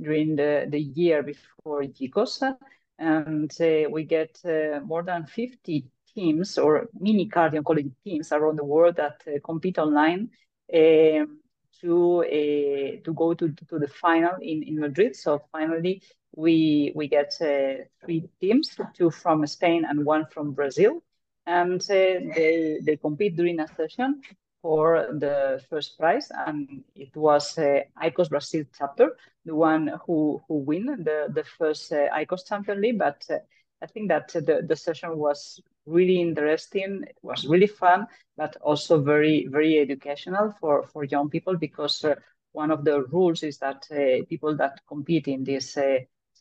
during 0.00 0.36
the, 0.36 0.66
the 0.68 0.78
year 0.78 1.22
before 1.22 1.84
GCOS, 1.84 2.54
and 2.98 3.50
uh, 3.60 3.88
we 3.90 4.04
get 4.04 4.38
uh, 4.44 4.80
more 4.84 5.02
than 5.02 5.24
50 5.24 5.86
teams 6.14 6.58
or 6.58 6.88
mini 7.00 7.28
cardio 7.28 7.62
oncology 7.62 7.92
teams 8.04 8.30
around 8.30 8.56
the 8.56 8.64
world 8.64 8.96
that 8.96 9.22
uh, 9.26 9.38
compete 9.42 9.78
online 9.78 10.30
um, 10.72 11.40
to 11.80 12.24
uh, 12.24 13.02
to 13.04 13.12
go 13.14 13.34
to, 13.34 13.48
to 13.68 13.78
the 13.78 13.88
final 13.88 14.32
in, 14.40 14.62
in 14.62 14.78
Madrid. 14.78 15.16
So 15.16 15.42
finally, 15.50 16.02
we 16.36 16.92
we 16.94 17.08
get 17.08 17.34
uh, 17.40 17.84
three 18.04 18.28
teams, 18.40 18.76
two 18.94 19.10
from 19.10 19.46
Spain 19.46 19.84
and 19.88 20.04
one 20.04 20.26
from 20.26 20.52
Brazil, 20.52 21.02
and 21.46 21.80
uh, 21.82 21.94
they 22.36 22.78
they 22.82 22.96
compete 22.96 23.36
during 23.36 23.60
a 23.60 23.68
session 23.68 24.22
for 24.62 25.08
the 25.12 25.62
first 25.68 25.98
prize, 25.98 26.30
and 26.46 26.84
it 26.94 27.14
was 27.16 27.58
uh, 27.58 27.80
ICOS 28.02 28.30
Brazil 28.30 28.64
chapter, 28.76 29.16
the 29.44 29.54
one 29.54 29.90
who 30.06 30.42
who 30.48 30.58
win 30.58 30.86
the 30.86 31.28
the 31.32 31.44
first 31.44 31.92
uh, 31.92 32.08
ICOS 32.16 32.48
Champion 32.48 32.80
League. 32.80 32.98
But 32.98 33.24
uh, 33.30 33.38
I 33.82 33.86
think 33.86 34.08
that 34.08 34.28
the 34.28 34.64
the 34.66 34.76
session 34.76 35.18
was 35.18 35.60
really 35.86 36.20
interesting. 36.20 37.04
It 37.06 37.18
was 37.22 37.46
really 37.46 37.66
fun, 37.66 38.06
but 38.36 38.56
also 38.62 39.00
very 39.00 39.46
very 39.46 39.78
educational 39.78 40.54
for 40.60 40.82
for 40.88 41.04
young 41.04 41.28
people 41.30 41.56
because 41.56 42.04
uh, 42.04 42.14
one 42.52 42.70
of 42.70 42.84
the 42.84 43.02
rules 43.04 43.42
is 43.42 43.58
that 43.58 43.86
uh, 43.90 44.24
people 44.28 44.56
that 44.56 44.80
compete 44.88 45.28
in 45.28 45.44
this 45.44 45.76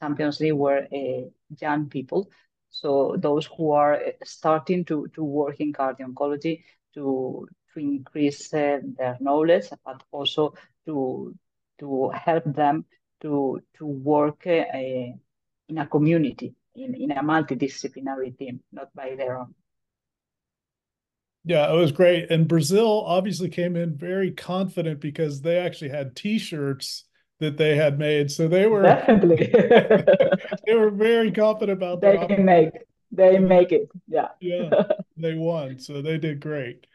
Champions 0.03 0.39
League 0.41 0.53
were 0.53 0.86
uh, 0.91 1.29
young 1.62 1.88
people. 1.88 2.29
So 2.69 3.15
those 3.17 3.45
who 3.45 3.72
are 3.72 3.95
uh, 3.95 4.12
starting 4.25 4.83
to, 4.86 5.07
to 5.15 5.24
work 5.24 5.60
in 5.60 5.72
cardio 5.72 6.07
oncology 6.10 6.63
to, 6.95 7.48
to 7.74 7.79
increase 7.79 8.53
uh, 8.53 8.79
their 8.98 9.17
knowledge, 9.19 9.67
but 9.86 10.03
also 10.12 10.55
to, 10.86 11.33
to 11.79 12.10
help 12.10 12.43
them 12.45 12.86
to, 13.22 13.62
to 13.77 13.86
work 13.86 14.45
in 14.45 15.77
a 15.77 15.88
community, 15.88 16.53
in, 16.75 16.95
in 16.95 17.12
a 17.12 17.24
multidisciplinary 17.24 18.38
team, 18.38 18.60
not 18.72 18.93
by 18.93 19.15
their 19.15 19.38
own. 19.38 19.55
Yeah, 21.45 21.72
it 21.72 21.75
was 21.75 21.91
great. 21.91 22.31
And 22.31 22.48
Brazil 22.48 23.03
obviously 23.05 23.50
came 23.50 23.75
in 23.75 23.95
very 23.98 24.31
confident 24.31 25.00
because 25.00 25.41
they 25.41 25.57
actually 25.57 25.89
had 25.89 26.15
T-shirts 26.15 27.05
that 27.40 27.58
they 27.58 27.75
had 27.75 28.00
made. 28.00 28.32
So 28.32 28.48
they 28.48 28.68
were 28.68 28.84
definitely 28.84 29.38
they 30.66 30.75
were 30.75 30.92
very 30.92 31.32
confident 31.32 31.78
about 31.78 32.02
they 32.02 32.18
can 32.28 32.46
make 32.46 32.72
they 33.12 33.40
make 33.40 33.72
it. 33.72 33.90
Yeah. 34.08 34.30
yeah. 34.40 34.70
They 35.18 35.36
won. 35.36 35.80
So 35.80 36.02
they 36.02 36.18
did 36.18 36.40
great. 36.40 36.88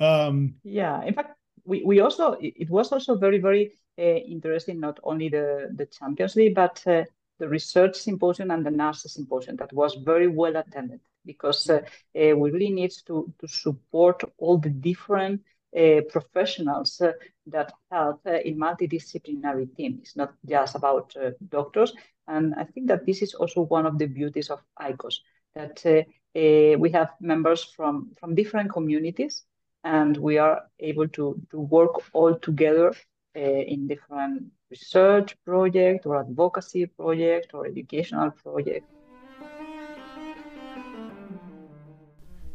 Um 0.00 0.54
yeah. 0.62 1.02
In 1.04 1.14
fact, 1.14 1.36
we, 1.64 1.82
we 1.84 2.00
also 2.00 2.36
it 2.40 2.68
was 2.70 2.92
also 2.92 3.16
very, 3.16 3.38
very 3.38 3.72
uh, 3.98 4.02
interesting, 4.02 4.80
not 4.80 4.98
only 5.02 5.28
the, 5.28 5.70
the 5.74 5.86
Champions 5.86 6.36
League, 6.36 6.54
but 6.54 6.82
uh, 6.86 7.04
the 7.38 7.48
research 7.48 7.96
symposium 7.96 8.50
and 8.50 8.64
the 8.64 8.70
NARSA 8.70 9.08
symposium 9.08 9.56
that 9.56 9.72
was 9.72 9.94
very 9.94 10.28
well 10.28 10.56
attended 10.56 11.00
because 11.24 11.68
uh, 11.70 11.80
uh, 12.16 12.36
we 12.36 12.50
really 12.50 12.70
need 12.70 12.92
to, 13.06 13.32
to 13.40 13.48
support 13.48 14.22
all 14.38 14.58
the 14.58 14.70
different 14.70 15.40
uh, 15.76 16.00
professionals 16.10 17.00
uh, 17.00 17.12
that 17.46 17.72
help 17.90 18.20
uh, 18.26 18.38
in 18.44 18.58
multidisciplinary 18.58 19.74
team. 19.76 19.98
It's 20.02 20.16
not 20.16 20.34
just 20.46 20.74
about 20.74 21.14
doctors. 21.48 21.92
And 22.28 22.54
I 22.54 22.64
think 22.64 22.88
that 22.88 23.04
this 23.04 23.22
is 23.22 23.34
also 23.34 23.62
one 23.62 23.86
of 23.86 23.98
the 23.98 24.06
beauties 24.06 24.50
of 24.50 24.60
ICOS, 24.80 25.16
that 25.54 26.06
we 26.34 26.90
have 26.90 27.10
members 27.20 27.64
from, 27.64 28.12
from 28.18 28.34
different 28.34 28.70
communities 28.72 29.44
and 29.84 30.16
we 30.16 30.38
are 30.38 30.62
able 30.78 31.08
to, 31.08 31.40
to 31.50 31.60
work 31.60 32.02
all 32.12 32.34
together 32.38 32.94
uh, 33.34 33.40
in 33.40 33.86
different 33.86 34.44
research 34.70 35.36
project 35.44 36.06
or 36.06 36.20
advocacy 36.20 36.86
project 36.86 37.52
or 37.54 37.66
educational 37.66 38.30
project. 38.30 38.86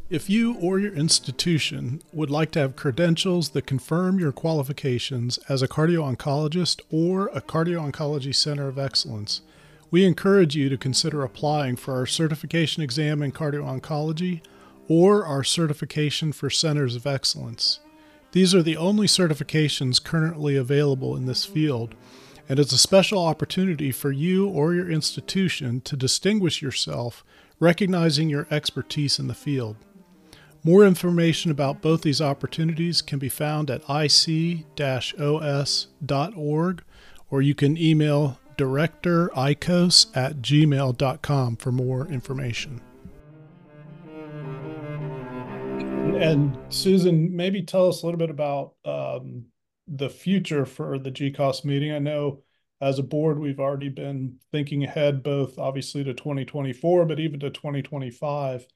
If 0.09 0.29
you 0.29 0.53
or 0.61 0.79
your 0.79 0.93
institution 0.93 2.01
would 2.13 2.29
like 2.29 2.51
to 2.51 2.59
have 2.59 2.77
credentials 2.77 3.49
that 3.49 3.67
confirm 3.67 4.19
your 4.19 4.31
qualifications 4.31 5.37
as 5.49 5.61
a 5.61 5.67
cardio 5.67 6.15
oncologist 6.15 6.79
or 6.89 7.27
a 7.33 7.41
cardio 7.41 7.91
oncology 7.91 8.33
center 8.33 8.69
of 8.69 8.79
excellence, 8.79 9.41
we 9.91 10.05
encourage 10.05 10.55
you 10.55 10.69
to 10.69 10.77
consider 10.77 11.25
applying 11.25 11.75
for 11.75 11.93
our 11.93 12.05
certification 12.05 12.81
exam 12.81 13.21
in 13.21 13.33
cardio 13.33 13.65
oncology 13.65 14.39
or 14.87 15.25
our 15.25 15.43
certification 15.43 16.31
for 16.31 16.49
centers 16.49 16.95
of 16.95 17.05
excellence. 17.05 17.81
These 18.31 18.55
are 18.55 18.63
the 18.63 18.77
only 18.77 19.07
certifications 19.07 20.01
currently 20.01 20.55
available 20.55 21.17
in 21.17 21.25
this 21.25 21.43
field, 21.43 21.95
and 22.47 22.59
it's 22.59 22.71
a 22.71 22.77
special 22.77 23.25
opportunity 23.25 23.91
for 23.91 24.13
you 24.13 24.47
or 24.47 24.73
your 24.73 24.89
institution 24.89 25.81
to 25.81 25.97
distinguish 25.97 26.61
yourself, 26.61 27.25
recognizing 27.59 28.29
your 28.29 28.47
expertise 28.49 29.19
in 29.19 29.27
the 29.27 29.33
field. 29.33 29.75
More 30.67 30.83
information 30.83 31.49
about 31.49 31.81
both 31.81 32.01
these 32.01 32.19
opportunities 32.19 33.01
can 33.01 33.19
be 33.19 33.29
found 33.29 33.71
at 33.71 33.83
ic-os.org 33.89 34.63
or 37.29 37.41
you 37.41 37.55
can 37.55 37.77
email 37.77 38.37
directoricos 38.57 40.07
at 40.13 40.41
gmail.com 40.41 41.55
for 41.55 41.71
more 41.71 42.05
information. 42.07 42.81
And 46.19 46.57
Susan, 46.67 47.33
maybe 47.33 47.61
tell 47.61 47.87
us 47.87 48.03
a 48.03 48.05
little 48.05 48.19
bit 48.19 48.29
about 48.29 48.73
um, 48.83 49.45
the 49.87 50.09
future 50.09 50.65
for 50.65 50.99
the 50.99 51.11
GCOS 51.11 51.63
meeting. 51.63 51.93
I 51.93 51.99
know 51.99 52.43
as 52.81 52.99
a 52.99 53.03
board, 53.03 53.39
we've 53.39 53.61
already 53.61 53.87
been 53.87 54.39
thinking 54.51 54.83
ahead, 54.83 55.23
both 55.23 55.57
obviously 55.57 56.03
to 56.03 56.13
2024, 56.13 57.05
but 57.05 57.21
even 57.21 57.39
to 57.39 57.51
2025. 57.51 58.67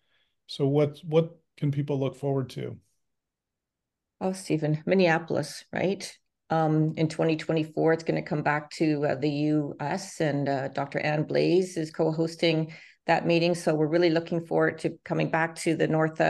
So 0.48 0.68
what 0.68 1.00
what 1.04 1.41
can 1.58 1.72
people 1.72 2.00
look 2.00 2.16
forward 2.16 2.50
to? 2.52 2.78
Oh, 4.20 4.34
Stephen, 4.34 4.84
Minneapolis, 4.86 5.66
right? 5.74 6.12
Um, 6.50 6.94
in 6.98 7.08
2024, 7.08 7.94
it's 7.94 8.04
going 8.04 8.22
to 8.22 8.30
come 8.30 8.44
back 8.44 8.70
to 8.72 9.06
uh, 9.06 9.16
the 9.16 9.30
U.S. 9.30 10.20
and 10.20 10.50
uh, 10.50 10.68
Dr. 10.68 11.00
Anne 11.00 11.24
Blaes 11.24 11.78
is 11.78 11.92
co-hosting 11.92 12.74
that 13.08 13.26
meeting. 13.26 13.56
So 13.56 13.74
we're 13.74 13.88
really 13.88 14.10
looking 14.10 14.46
forward 14.46 14.80
to 14.80 14.98
coming 15.06 15.32
back 15.32 15.56
to 15.58 15.76
the 15.76 15.88
North 15.88 16.22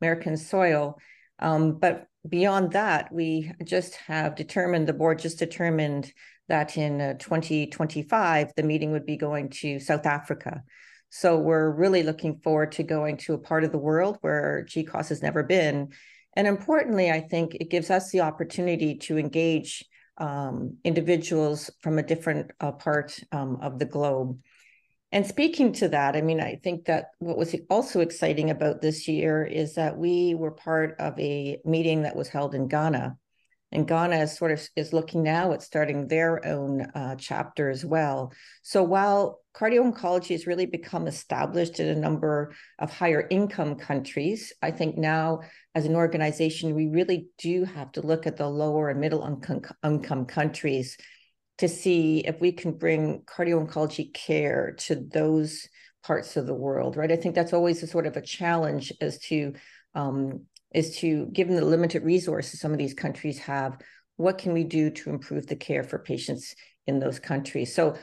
American 0.00 0.36
soil. 0.36 0.98
Um, 1.38 1.78
but 1.78 2.06
beyond 2.28 2.72
that, 2.72 3.12
we 3.12 3.52
just 3.64 3.96
have 3.96 4.36
determined, 4.36 4.86
the 4.86 4.92
board 4.92 5.18
just 5.18 5.38
determined 5.38 6.12
that 6.48 6.76
in 6.76 7.00
uh, 7.00 7.14
2025, 7.14 8.52
the 8.56 8.62
meeting 8.62 8.92
would 8.92 9.06
be 9.06 9.16
going 9.16 9.48
to 9.48 9.78
South 9.78 10.04
Africa. 10.04 10.62
So 11.10 11.38
we're 11.38 11.70
really 11.70 12.02
looking 12.02 12.38
forward 12.38 12.72
to 12.72 12.82
going 12.82 13.16
to 13.18 13.34
a 13.34 13.38
part 13.38 13.64
of 13.64 13.72
the 13.72 13.78
world 13.78 14.18
where 14.20 14.64
GCOS 14.68 15.08
has 15.08 15.22
never 15.22 15.42
been. 15.42 15.88
And 16.36 16.46
importantly, 16.46 17.10
I 17.10 17.20
think 17.20 17.56
it 17.56 17.70
gives 17.70 17.90
us 17.90 18.10
the 18.10 18.20
opportunity 18.20 18.96
to 18.98 19.18
engage 19.18 19.84
um, 20.18 20.76
individuals 20.84 21.70
from 21.80 21.98
a 21.98 22.02
different 22.02 22.52
uh, 22.60 22.72
part 22.72 23.18
um, 23.32 23.58
of 23.60 23.78
the 23.78 23.86
globe. 23.86 24.38
And 25.12 25.26
speaking 25.26 25.72
to 25.74 25.88
that, 25.88 26.14
I 26.14 26.20
mean, 26.20 26.40
I 26.40 26.60
think 26.62 26.84
that 26.84 27.06
what 27.18 27.36
was 27.36 27.56
also 27.68 28.00
exciting 28.00 28.50
about 28.50 28.80
this 28.80 29.08
year 29.08 29.44
is 29.44 29.74
that 29.74 29.96
we 29.96 30.36
were 30.36 30.52
part 30.52 30.94
of 31.00 31.18
a 31.18 31.58
meeting 31.64 32.02
that 32.02 32.14
was 32.14 32.28
held 32.28 32.54
in 32.54 32.68
Ghana. 32.68 33.16
And 33.72 33.86
Ghana 33.86 34.16
is 34.16 34.36
sort 34.36 34.50
of 34.50 34.68
is 34.76 34.92
looking 34.92 35.22
now 35.22 35.52
at 35.52 35.62
starting 35.62 36.08
their 36.08 36.44
own 36.44 36.82
uh, 36.94 37.16
chapter 37.16 37.70
as 37.70 37.84
well. 37.84 38.32
So 38.62 38.82
while 38.82 39.40
cardio 39.54 39.92
oncology 39.92 40.30
has 40.30 40.46
really 40.46 40.66
become 40.66 41.06
established 41.06 41.80
in 41.80 41.88
a 41.88 42.00
number 42.00 42.52
of 42.78 42.90
higher 42.90 43.26
income 43.30 43.76
countries. 43.76 44.52
I 44.62 44.70
think 44.70 44.96
now, 44.96 45.40
as 45.74 45.86
an 45.86 45.96
organization, 45.96 46.74
we 46.74 46.86
really 46.86 47.28
do 47.38 47.64
have 47.64 47.92
to 47.92 48.06
look 48.06 48.26
at 48.26 48.36
the 48.36 48.48
lower 48.48 48.90
and 48.90 49.00
middle 49.00 49.38
income, 49.82 50.24
countries 50.26 50.96
to 51.58 51.68
see 51.68 52.20
if 52.20 52.40
we 52.40 52.52
can 52.52 52.72
bring 52.72 53.22
cardio 53.22 53.66
oncology 53.66 54.12
care 54.14 54.74
to 54.78 54.94
those 54.94 55.68
parts 56.02 56.36
of 56.36 56.46
the 56.46 56.54
world, 56.54 56.96
right? 56.96 57.12
I 57.12 57.16
think 57.16 57.34
that's 57.34 57.52
always 57.52 57.82
a 57.82 57.86
sort 57.86 58.06
of 58.06 58.16
a 58.16 58.22
challenge 58.22 58.92
as 59.00 59.18
to 59.26 59.52
um, 59.94 60.46
is 60.72 60.96
to 60.98 61.26
given 61.26 61.56
the 61.56 61.64
limited 61.64 62.04
resources 62.04 62.60
some 62.60 62.72
of 62.72 62.78
these 62.78 62.94
countries 62.94 63.38
have, 63.38 63.78
what 64.16 64.38
can 64.38 64.52
we 64.52 64.64
do 64.64 64.90
to 64.90 65.10
improve 65.10 65.46
the 65.46 65.56
care 65.56 65.82
for 65.82 65.98
patients 65.98 66.54
in 66.86 66.98
those 66.98 67.18
countries? 67.18 67.74
So 67.74 67.96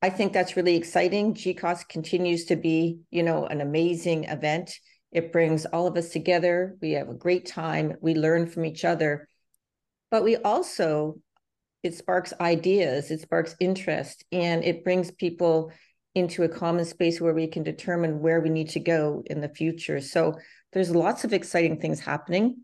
I 0.00 0.10
think 0.10 0.32
that's 0.32 0.56
really 0.56 0.76
exciting. 0.76 1.34
GCOS 1.34 1.88
continues 1.88 2.44
to 2.46 2.56
be, 2.56 3.00
you 3.10 3.22
know, 3.22 3.46
an 3.46 3.60
amazing 3.60 4.24
event. 4.24 4.72
It 5.10 5.32
brings 5.32 5.66
all 5.66 5.86
of 5.86 5.96
us 5.96 6.10
together. 6.10 6.76
We 6.80 6.92
have 6.92 7.08
a 7.08 7.14
great 7.14 7.46
time. 7.46 7.96
We 8.00 8.14
learn 8.14 8.46
from 8.46 8.64
each 8.64 8.84
other. 8.84 9.28
But 10.10 10.22
we 10.22 10.36
also, 10.36 11.18
it 11.82 11.94
sparks 11.94 12.32
ideas, 12.40 13.10
it 13.10 13.20
sparks 13.20 13.56
interest, 13.58 14.24
and 14.30 14.64
it 14.64 14.84
brings 14.84 15.10
people 15.10 15.72
into 16.14 16.44
a 16.44 16.48
common 16.48 16.84
space 16.84 17.20
where 17.20 17.34
we 17.34 17.46
can 17.46 17.62
determine 17.62 18.20
where 18.20 18.40
we 18.40 18.50
need 18.50 18.70
to 18.70 18.80
go 18.80 19.22
in 19.26 19.40
the 19.40 19.48
future. 19.48 20.00
So 20.00 20.34
there's 20.72 20.90
lots 20.90 21.24
of 21.24 21.32
exciting 21.32 21.80
things 21.80 22.00
happening 22.00 22.62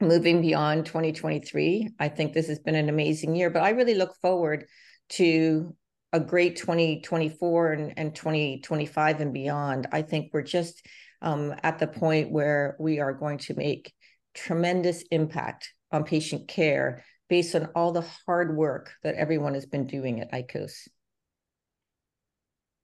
moving 0.00 0.42
beyond 0.42 0.86
2023. 0.86 1.90
I 1.98 2.08
think 2.08 2.32
this 2.32 2.48
has 2.48 2.58
been 2.58 2.74
an 2.74 2.88
amazing 2.88 3.34
year, 3.34 3.50
but 3.50 3.62
I 3.62 3.70
really 3.70 3.94
look 3.94 4.14
forward 4.20 4.66
to 5.10 5.74
a 6.12 6.20
great 6.20 6.56
2024 6.56 7.72
and, 7.72 7.94
and 7.96 8.14
2025 8.14 9.20
and 9.20 9.32
beyond. 9.32 9.86
I 9.92 10.02
think 10.02 10.30
we're 10.32 10.42
just 10.42 10.86
um, 11.22 11.54
at 11.62 11.78
the 11.78 11.86
point 11.86 12.30
where 12.30 12.76
we 12.78 13.00
are 13.00 13.12
going 13.12 13.38
to 13.38 13.54
make 13.54 13.92
tremendous 14.34 15.02
impact 15.10 15.72
on 15.90 16.04
patient 16.04 16.46
care 16.46 17.04
based 17.28 17.54
on 17.54 17.70
all 17.74 17.92
the 17.92 18.06
hard 18.26 18.56
work 18.56 18.92
that 19.02 19.14
everyone 19.14 19.54
has 19.54 19.66
been 19.66 19.86
doing 19.86 20.20
at 20.20 20.32
ICOS. 20.32 20.88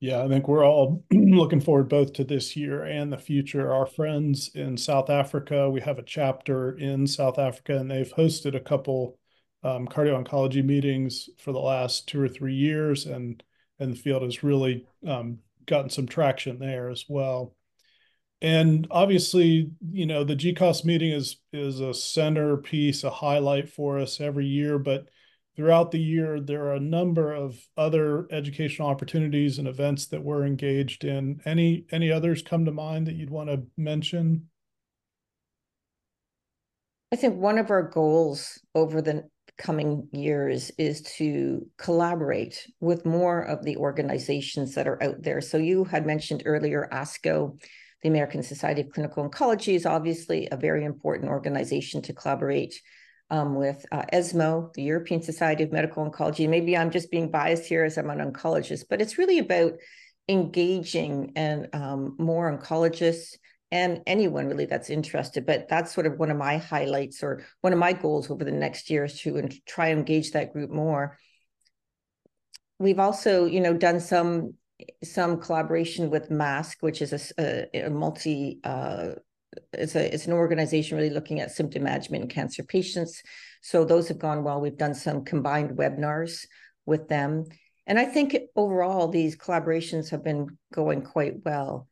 Yeah, 0.03 0.25
I 0.25 0.29
think 0.29 0.49
we're 0.49 0.67
all 0.67 1.05
looking 1.13 1.61
forward 1.61 1.89
both 1.89 2.15
to 2.15 2.25
this 2.25 2.57
year 2.57 2.83
and 2.83 3.13
the 3.13 3.19
future. 3.19 3.73
Our 3.73 3.87
friends 3.87 4.51
in 4.53 4.77
South 4.77 5.09
Africa, 5.11 5.71
we 5.71 5.81
have 5.81 6.01
a 6.01 6.03
chapter 6.03 6.77
in 6.77 7.07
South 7.07 7.39
Africa, 7.39 7.79
and 7.79 7.89
they've 7.89 8.13
hosted 8.13 8.57
a 8.57 8.61
couple 8.61 9.17
um, 9.63 9.87
cardio 9.87 10.21
oncology 10.21 10.65
meetings 10.65 11.31
for 11.39 11.53
the 11.53 11.61
last 11.61 12.09
two 12.09 12.21
or 12.21 12.29
three 12.29 12.57
years, 12.57 13.07
and 13.07 13.45
and 13.79 13.93
the 13.93 13.97
field 13.97 14.25
has 14.25 14.43
really 14.43 14.89
um, 15.07 15.39
gotten 15.67 15.89
some 15.89 16.09
traction 16.09 16.59
there 16.59 16.91
as 16.91 17.05
well. 17.09 17.55
And 18.41 18.89
obviously, 18.91 19.71
you 19.93 20.07
know, 20.07 20.25
the 20.25 20.35
GCOS 20.35 20.85
meeting 20.85 21.13
is 21.13 21.37
is 21.53 21.79
a 21.79 21.95
centerpiece, 21.95 23.05
a 23.05 23.11
highlight 23.11 23.69
for 23.69 24.01
us 24.01 24.21
every 24.21 24.47
year, 24.47 24.81
but 24.81 25.07
throughout 25.57 25.91
the 25.91 26.01
year, 26.01 26.41
there 26.41 26.67
are 26.67 26.75
a 26.75 26.81
number 26.81 27.33
of 27.33 27.57
other 27.77 28.27
educational 28.31 28.89
opportunities 28.89 29.59
and 29.59 29.69
events 29.69 30.07
that 30.07 30.23
we're 30.23 30.45
engaged 30.45 31.05
in. 31.05 31.41
Any 31.45 31.87
any 31.91 32.11
others 32.11 32.43
come 32.43 32.65
to 32.65 32.73
mind 32.73 33.07
that 33.07 33.17
you'd 33.17 33.31
want 33.31 33.51
to 33.51 33.63
mention? 33.77 34.49
I 37.13 37.17
think 37.17 37.37
one 37.37 37.59
of 37.59 37.71
our 37.71 37.83
goals 37.83 38.59
over 38.75 39.03
the 39.03 39.25
coming 39.59 40.09
years 40.13 40.71
is 40.79 41.03
to 41.03 41.67
collaborate 41.77 42.67
with 42.81 43.05
more 43.05 43.43
of 43.43 43.63
the 43.65 43.77
organizations 43.77 44.75
that 44.75 44.89
are 44.89 45.03
out 45.03 45.23
there. 45.23 45.43
So 45.43 45.59
you 45.59 45.85
had 45.85 46.07
mentioned 46.07 46.43
earlier 46.47 46.89
ASCO, 46.91 47.61
the 48.03 48.09
American 48.09 48.43
Society 48.43 48.81
of 48.81 48.91
Clinical 48.91 49.29
Oncology 49.29 49.75
is 49.75 49.85
obviously 49.85 50.49
a 50.51 50.57
very 50.57 50.85
important 50.85 51.31
organization 51.31 52.01
to 52.03 52.15
collaborate 52.15 52.81
um, 53.33 53.55
with 53.55 53.85
uh, 53.91 54.03
ESMO, 54.13 54.71
the 54.75 54.83
European 54.83 55.23
Society 55.23 55.65
of 55.65 55.73
Medical 55.73 56.09
Oncology. 56.09 56.49
Maybe 56.49 56.77
I'm 56.77 56.91
just 56.91 57.11
being 57.11 57.31
biased 57.31 57.65
here 57.65 57.83
as 57.83 57.97
I'm 57.97 58.11
an 58.11 58.19
oncologist, 58.19 58.85
but 58.91 59.01
it's 59.01 59.17
really 59.17 59.39
about 59.39 59.73
engaging 60.29 61.33
and 61.35 61.69
um, 61.73 62.15
more 62.19 62.57
oncologists 62.57 63.39
and 63.71 64.03
anyone 64.07 64.49
really 64.49 64.67
that's 64.67 64.91
interested. 64.91 65.47
But 65.47 65.67
that's 65.67 65.95
sort 65.95 66.07
of 66.07 66.19
one 66.19 66.31
of 66.31 66.37
my 66.37 66.59
highlights 66.59 67.23
or 67.23 67.43
one 67.63 67.73
of 67.73 67.79
my 67.79 67.95
goals 67.95 68.31
over 68.31 68.45
the 68.45 68.53
next 68.53 68.91
year 68.91 69.05
is 69.05 69.19
to 69.23 69.49
try 69.67 69.89
and 69.89 70.01
engage 70.01 70.33
that 70.33 70.53
group 70.53 70.71
more. 70.71 71.19
We've 72.79 73.01
also, 73.01 73.47
you 73.47 73.63
know, 73.63 73.73
done 73.73 73.99
some 73.99 74.55
some 75.03 75.41
collaboration 75.41 76.11
with 76.11 76.29
MASCC, 76.29 76.77
which 76.81 77.01
is 77.01 77.33
a, 77.39 77.67
a, 77.73 77.87
a 77.87 77.91
multi 77.91 78.61
uh, 78.63 79.13
it's 79.73 79.95
a 79.95 80.15
it's 80.15 80.27
an 80.27 80.33
organization 80.33 80.97
really 80.97 81.11
looking 81.11 81.41
at 81.41 81.51
symptom 81.51 81.83
management 81.83 82.25
in 82.25 82.29
cancer 82.29 82.63
patients. 82.63 83.23
So 83.63 83.85
those 83.85 84.09
have 84.09 84.19
gone 84.19 84.45
well. 84.45 84.61
We've 84.61 84.77
done 84.77 84.95
some 84.95 85.25
combined 85.25 85.77
webinars 85.77 86.47
with 86.87 87.09
them. 87.09 87.47
And 87.87 87.99
I 87.99 88.05
think 88.05 88.37
overall 88.57 89.09
these 89.09 89.37
collaborations 89.37 90.11
have 90.11 90.25
been 90.25 90.59
going 90.73 91.03
quite 91.03 91.45
well. 91.45 91.89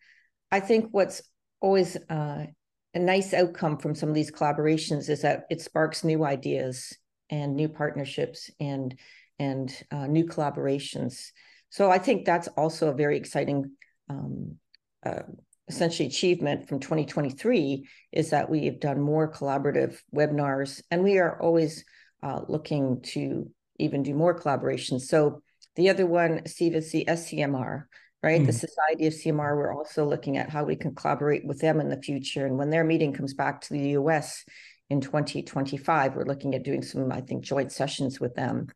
I 0.50 0.60
think 0.60 0.88
what's 0.90 1.22
always 1.60 1.96
uh, 2.08 2.46
a 2.94 2.98
nice 2.98 3.34
outcome 3.34 3.78
from 3.78 3.94
some 3.94 4.08
of 4.08 4.14
these 4.14 4.30
collaborations 4.30 5.08
is 5.08 5.22
that 5.22 5.44
it 5.50 5.60
sparks 5.60 6.04
new 6.04 6.24
ideas 6.24 6.96
and 7.28 7.54
new 7.54 7.68
partnerships 7.68 8.50
and 8.58 8.98
and 9.38 9.74
uh, 9.90 10.06
new 10.06 10.26
collaborations. 10.26 11.30
So 11.70 11.90
I 11.90 11.98
think 11.98 12.24
that's 12.24 12.48
also 12.48 12.88
a 12.88 12.94
very 12.94 13.16
exciting 13.16 13.72
um, 14.08 14.56
uh, 15.04 15.22
essentially 15.70 16.08
achievement 16.08 16.68
from 16.68 16.80
2023 16.80 17.88
is 18.10 18.30
that 18.30 18.50
we 18.50 18.66
have 18.66 18.80
done 18.80 19.00
more 19.00 19.32
collaborative 19.32 19.98
webinars 20.12 20.82
and 20.90 21.04
we 21.04 21.18
are 21.18 21.40
always 21.40 21.84
uh, 22.24 22.40
looking 22.48 23.00
to 23.02 23.48
even 23.78 24.02
do 24.02 24.12
more 24.12 24.38
collaborations. 24.38 25.02
So 25.02 25.42
the 25.76 25.88
other 25.88 26.06
one, 26.06 26.44
Steve, 26.46 26.74
is 26.74 26.90
the 26.90 27.04
SCMR, 27.06 27.84
right? 28.20 28.42
Mm. 28.42 28.46
The 28.46 28.52
Society 28.52 29.06
of 29.06 29.12
CMR, 29.12 29.56
we're 29.56 29.72
also 29.72 30.04
looking 30.04 30.38
at 30.38 30.50
how 30.50 30.64
we 30.64 30.74
can 30.74 30.92
collaborate 30.92 31.46
with 31.46 31.60
them 31.60 31.80
in 31.80 31.88
the 31.88 32.02
future. 32.02 32.46
And 32.46 32.58
when 32.58 32.70
their 32.70 32.84
meeting 32.84 33.12
comes 33.12 33.32
back 33.32 33.60
to 33.62 33.72
the 33.72 33.90
US 33.90 34.44
in 34.90 35.00
2025, 35.00 36.16
we're 36.16 36.24
looking 36.24 36.56
at 36.56 36.64
doing 36.64 36.82
some, 36.82 37.12
I 37.12 37.20
think, 37.20 37.44
joint 37.44 37.70
sessions 37.70 38.18
with 38.18 38.34
them. 38.34 38.66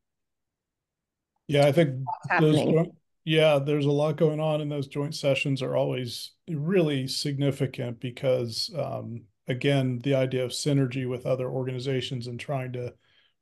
Yeah, 1.49 1.67
I 1.67 1.73
think 1.73 2.05
those, 2.41 2.87
yeah, 3.25 3.59
there's 3.59 3.87
a 3.87 3.91
lot 3.91 4.17
going 4.17 4.41
on, 4.41 4.61
and 4.61 4.71
those 4.71 4.87
joint 4.87 5.15
sessions 5.15 5.63
are 5.63 5.75
always 5.75 6.33
really 6.49 7.07
significant 7.09 7.99
because, 7.99 8.71
um, 8.79 9.23
again, 9.49 9.99
the 10.03 10.15
idea 10.15 10.45
of 10.45 10.51
synergy 10.51 11.09
with 11.09 11.25
other 11.25 11.49
organizations 11.49 12.27
and 12.27 12.39
trying 12.39 12.73
to 12.75 12.93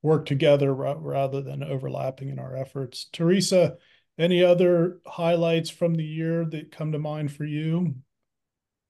work 0.00 0.26
together 0.26 0.72
rather 0.72 1.42
than 1.42 1.62
overlapping 1.62 2.28
in 2.28 2.38
our 2.38 2.56
efforts. 2.56 3.08
Teresa, 3.12 3.76
any 4.18 4.42
other 4.42 5.00
highlights 5.06 5.70
from 5.70 5.94
the 5.94 6.04
year 6.04 6.44
that 6.44 6.72
come 6.72 6.92
to 6.92 6.98
mind 6.98 7.32
for 7.32 7.44
you? 7.44 7.96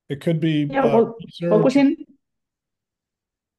It 0.09 0.20
could 0.20 0.40
be 0.40 0.68
yeah, 0.70 0.85
uh, 0.85 1.12
focusing 1.40 2.02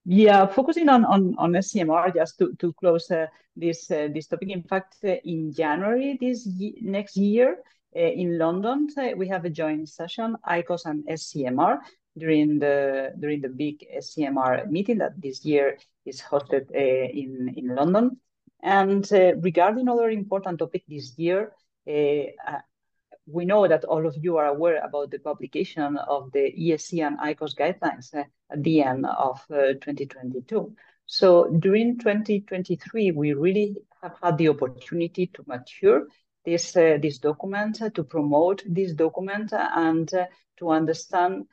yeah, 0.05 0.45
focusing 0.45 0.89
on 0.89 1.05
on 1.05 1.35
on 1.37 1.53
SCMR 1.53 2.13
just 2.13 2.37
to 2.39 2.53
to 2.59 2.73
close 2.73 3.09
uh, 3.11 3.27
this 3.55 3.89
uh, 3.89 4.09
this 4.13 4.27
topic. 4.27 4.49
In 4.49 4.63
fact, 4.63 4.97
uh, 5.03 5.15
in 5.23 5.53
January 5.53 6.17
this 6.19 6.47
next 6.81 7.15
year 7.15 7.57
uh, 7.95 7.99
in 7.99 8.37
London, 8.37 8.87
uh, 8.97 9.09
we 9.15 9.27
have 9.27 9.45
a 9.45 9.49
joint 9.49 9.87
session, 9.87 10.35
ICOS 10.47 10.85
and 10.85 11.05
SCMR 11.07 11.79
during 12.17 12.59
the 12.59 13.13
during 13.19 13.41
the 13.41 13.49
big 13.49 13.85
SCMR 13.97 14.69
meeting 14.69 14.97
that 14.97 15.19
this 15.21 15.45
year 15.45 15.77
is 16.05 16.21
hosted 16.21 16.69
uh, 16.75 17.09
in 17.13 17.53
in 17.55 17.75
London. 17.75 18.19
And 18.61 19.09
regarding 19.43 19.89
other 19.89 20.09
important 20.09 20.59
topic 20.59 20.83
this 20.87 21.17
year, 21.17 21.51
we 23.25 23.45
know 23.45 23.67
that 23.67 23.85
all 23.85 24.05
of 24.05 24.15
you 24.21 24.37
are 24.37 24.47
aware 24.47 24.83
about 24.83 25.11
the 25.11 25.19
publication 25.19 25.97
of 25.97 26.31
the 26.31 26.53
ESC 26.59 27.05
and 27.05 27.19
ICOS 27.19 27.55
guidelines 27.55 28.13
uh, 28.13 28.23
at 28.51 28.63
the 28.63 28.81
end 28.81 29.05
of 29.05 29.41
uh, 29.51 29.73
2022. 29.81 30.75
So 31.05 31.49
during 31.59 31.97
2023, 31.99 33.11
we 33.11 33.33
really 33.33 33.77
have 34.01 34.15
had 34.21 34.37
the 34.37 34.49
opportunity 34.49 35.27
to 35.27 35.43
mature 35.47 36.07
this 36.45 36.75
uh, 36.75 36.97
this 37.01 37.19
document, 37.19 37.81
uh, 37.81 37.89
to 37.91 38.03
promote 38.03 38.63
this 38.65 38.93
document, 38.93 39.53
uh, 39.53 39.69
and 39.75 40.13
uh, 40.13 40.25
to 40.57 40.69
understand 40.69 41.45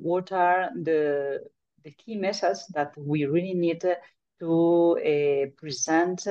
what 0.00 0.32
are 0.32 0.70
the 0.74 1.40
the 1.84 1.90
key 1.92 2.16
messages 2.16 2.66
that 2.74 2.92
we 2.96 3.24
really 3.24 3.54
need 3.54 3.82
to 4.40 5.50
present 5.56 6.26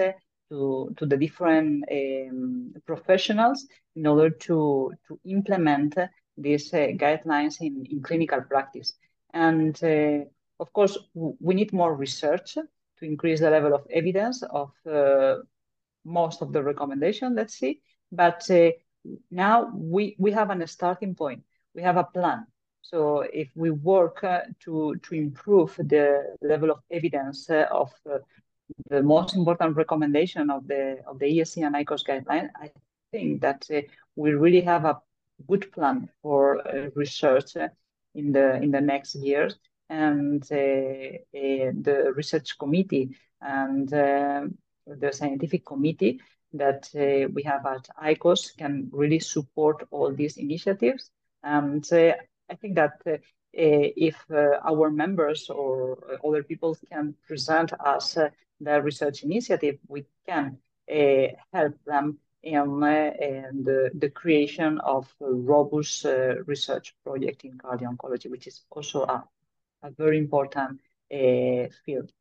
to, 0.50 0.94
to 0.98 1.06
the 1.06 1.18
different 1.18 1.84
um, 1.92 2.74
professionals 2.86 3.68
in 3.96 4.08
order 4.08 4.30
to, 4.30 4.94
to 5.08 5.20
implement 5.26 5.96
these 6.38 6.74
uh, 6.74 6.88
guidelines 6.96 7.62
in, 7.62 7.86
in 7.90 8.02
clinical 8.02 8.42
practice. 8.42 8.94
And 9.34 9.82
uh, 9.84 10.26
of 10.60 10.72
course, 10.74 10.98
we 11.14 11.54
need 11.56 11.74
more 11.74 11.96
research 11.96 12.54
to 12.54 13.06
increase 13.06 13.40
the 13.40 13.50
level 13.50 13.74
of 13.74 13.86
evidence 13.92 14.44
of 14.44 14.72
uh, 14.90 15.36
most 16.06 16.42
of 16.42 16.54
the 16.54 16.64
recommendation, 16.64 17.36
let's 17.36 17.56
see. 17.56 17.82
But 18.12 18.50
uh, 18.50 18.72
now 19.30 19.72
we, 19.74 20.16
we 20.18 20.32
have 20.32 20.50
a 20.50 20.68
starting 20.68 21.16
point. 21.16 21.44
We 21.76 21.82
have 21.82 21.98
a 21.98 22.04
plan. 22.04 22.46
So 22.82 23.20
if 23.22 23.50
we 23.56 23.70
work 23.72 24.24
uh, 24.24 24.42
to, 24.62 24.96
to 25.04 25.16
improve 25.16 25.76
the 25.78 26.36
level 26.42 26.72
of 26.72 26.80
evidence 26.90 27.50
uh, 27.50 27.66
of 27.70 27.92
the 28.90 29.02
most 29.04 29.36
important 29.36 29.76
recommendation 29.76 30.50
of 30.50 30.68
the 30.68 30.98
of 31.08 31.20
the 31.20 31.26
ESC 31.26 31.66
and 31.66 31.76
ICOS 31.76 32.04
guideline, 32.06 32.50
I 32.56 32.72
think 33.12 33.42
that 33.42 33.66
uh, 33.74 33.82
we 34.16 34.32
really 34.32 34.62
have 34.62 34.86
a 34.86 35.00
good 35.48 35.72
plan 35.72 36.10
for 36.22 36.68
uh, 36.68 36.90
research 36.96 37.56
in 38.16 38.32
the 38.32 38.56
in 38.56 38.72
the 38.72 38.82
next 38.82 39.16
years, 39.16 39.58
and 39.90 40.44
the 40.44 42.14
research 42.16 42.58
committee 42.58 43.16
and 43.42 43.90
the 43.90 45.12
scientific 45.12 45.66
committee 45.66 46.20
that 46.54 46.90
uh, 46.96 47.30
we 47.34 47.44
have 47.44 47.66
at 47.66 47.88
ICOS 48.04 48.58
can 48.58 48.90
really 48.92 49.20
support 49.20 49.86
all 49.92 50.14
these 50.14 50.38
initiatives. 50.38 51.12
And 51.44 51.86
uh, 51.92 52.14
I 52.50 52.56
think 52.56 52.76
that 52.76 53.02
uh, 53.06 53.18
if 53.54 54.16
our 54.32 54.90
members 54.90 55.50
or 55.50 55.98
other 56.26 56.44
people 56.44 56.78
can 56.92 57.16
present 57.28 57.74
us 57.80 58.18
the 58.60 58.82
research 58.82 59.24
initiative, 59.24 59.78
we 59.88 60.06
can 60.28 60.58
uh, 60.92 61.28
help 61.54 61.76
them 61.86 62.18
in, 62.44 62.84
uh, 62.84 63.12
in 63.20 63.64
the, 63.64 63.92
the 63.96 64.10
creation 64.10 64.80
of 64.80 65.14
robust 65.20 66.06
uh, 66.06 66.36
research 66.46 66.96
project 67.04 67.44
in 67.44 67.58
cardio 67.58 67.96
oncology, 67.96 68.30
which 68.30 68.48
is 68.48 68.62
also 68.72 69.04
a, 69.04 69.24
a 69.84 69.92
very 69.92 70.18
important 70.18 70.80
field. 71.86 72.12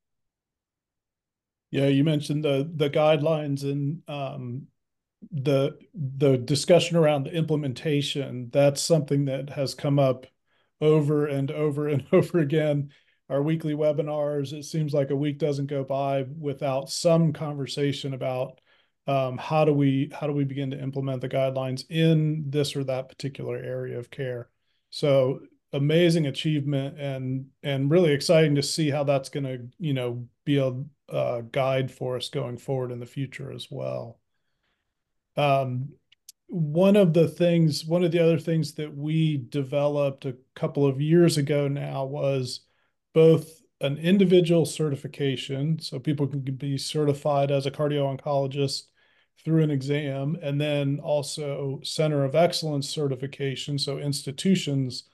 Yeah, 1.71 1.89
you 1.89 2.05
mentioned 2.05 2.45
the 2.45 2.71
the 2.75 2.89
guidelines 2.89 3.65
and 3.65 4.01
um, 4.09 4.69
the 5.33 5.79
the 5.95 6.37
discussion 6.39 6.97
around 6.97 7.25
the 7.25 7.33
implementation. 7.33 8.51
That's 8.53 8.81
something 8.81 9.25
that 9.27 9.51
has 9.51 9.75
come 9.75 9.99
up 9.99 10.27
over 10.81 11.27
and 11.27 11.51
over 11.51 11.89
and 11.89 12.07
over 12.13 12.39
again. 12.39 12.91
Our 13.29 13.43
weekly 13.43 13.75
webinars. 13.75 14.53
It 14.53 14.65
seems 14.65 14.95
like 14.95 15.11
a 15.11 15.17
week 15.17 15.39
doesn't 15.39 15.67
go 15.67 15.83
by 15.83 16.27
without 16.39 16.91
some 16.91 17.33
conversation 17.33 18.15
about 18.15 18.61
um, 19.09 19.39
how 19.39 19.65
do 19.65 19.73
we 19.73 20.11
how 20.13 20.27
do 20.27 20.33
we 20.33 20.45
begin 20.45 20.71
to 20.71 20.81
implement 20.81 21.21
the 21.21 21.29
guidelines 21.29 21.85
in 21.91 22.45
this 22.49 22.77
or 22.77 22.85
that 22.85 23.09
particular 23.09 23.57
area 23.57 23.99
of 23.99 24.11
care. 24.11 24.49
So 24.91 25.41
amazing 25.73 26.27
achievement 26.27 26.99
and 26.99 27.47
and 27.63 27.91
really 27.91 28.13
exciting 28.13 28.55
to 28.55 28.63
see 28.63 28.91
how 28.91 29.05
that's 29.05 29.29
going 29.29 29.45
to 29.45 29.69
you 29.79 29.93
know 29.93 30.27
be 30.45 30.59
a, 30.59 31.43
guide 31.53 31.89
for 31.91 32.17
us 32.17 32.29
going 32.29 32.57
forward 32.57 32.91
in 32.91 32.99
the 32.99 33.07
future 33.07 33.53
as 33.53 33.69
well 33.71 34.19
um, 35.37 35.89
one 36.49 36.97
of 36.97 37.13
the 37.13 37.29
things 37.29 37.85
one 37.85 38.03
of 38.03 38.11
the 38.11 38.19
other 38.19 38.39
things 38.39 38.75
that 38.75 38.93
we 38.97 39.37
developed 39.51 40.25
a 40.25 40.37
couple 40.55 40.85
of 40.85 41.01
years 41.01 41.37
ago 41.37 41.69
now 41.69 42.05
was 42.05 42.61
both 43.17 43.63
an 43.81 43.97
individual 43.97 44.67
certification 44.67 45.79
so 45.79 45.99
people 45.99 46.27
can 46.27 46.43
be 46.43 46.77
certified 46.77 47.51
as 47.51 47.65
a 47.65 47.71
cardio 47.71 48.15
oncologist 48.15 48.83
through 49.43 49.63
an 49.63 49.71
exam 49.71 50.37
and 50.43 50.61
then 50.61 51.01
also 51.03 51.81
center 51.83 52.25
of 52.25 52.35
excellence 52.35 52.87
certification 52.87 53.79
so 53.79 53.97
institutions 53.97 55.05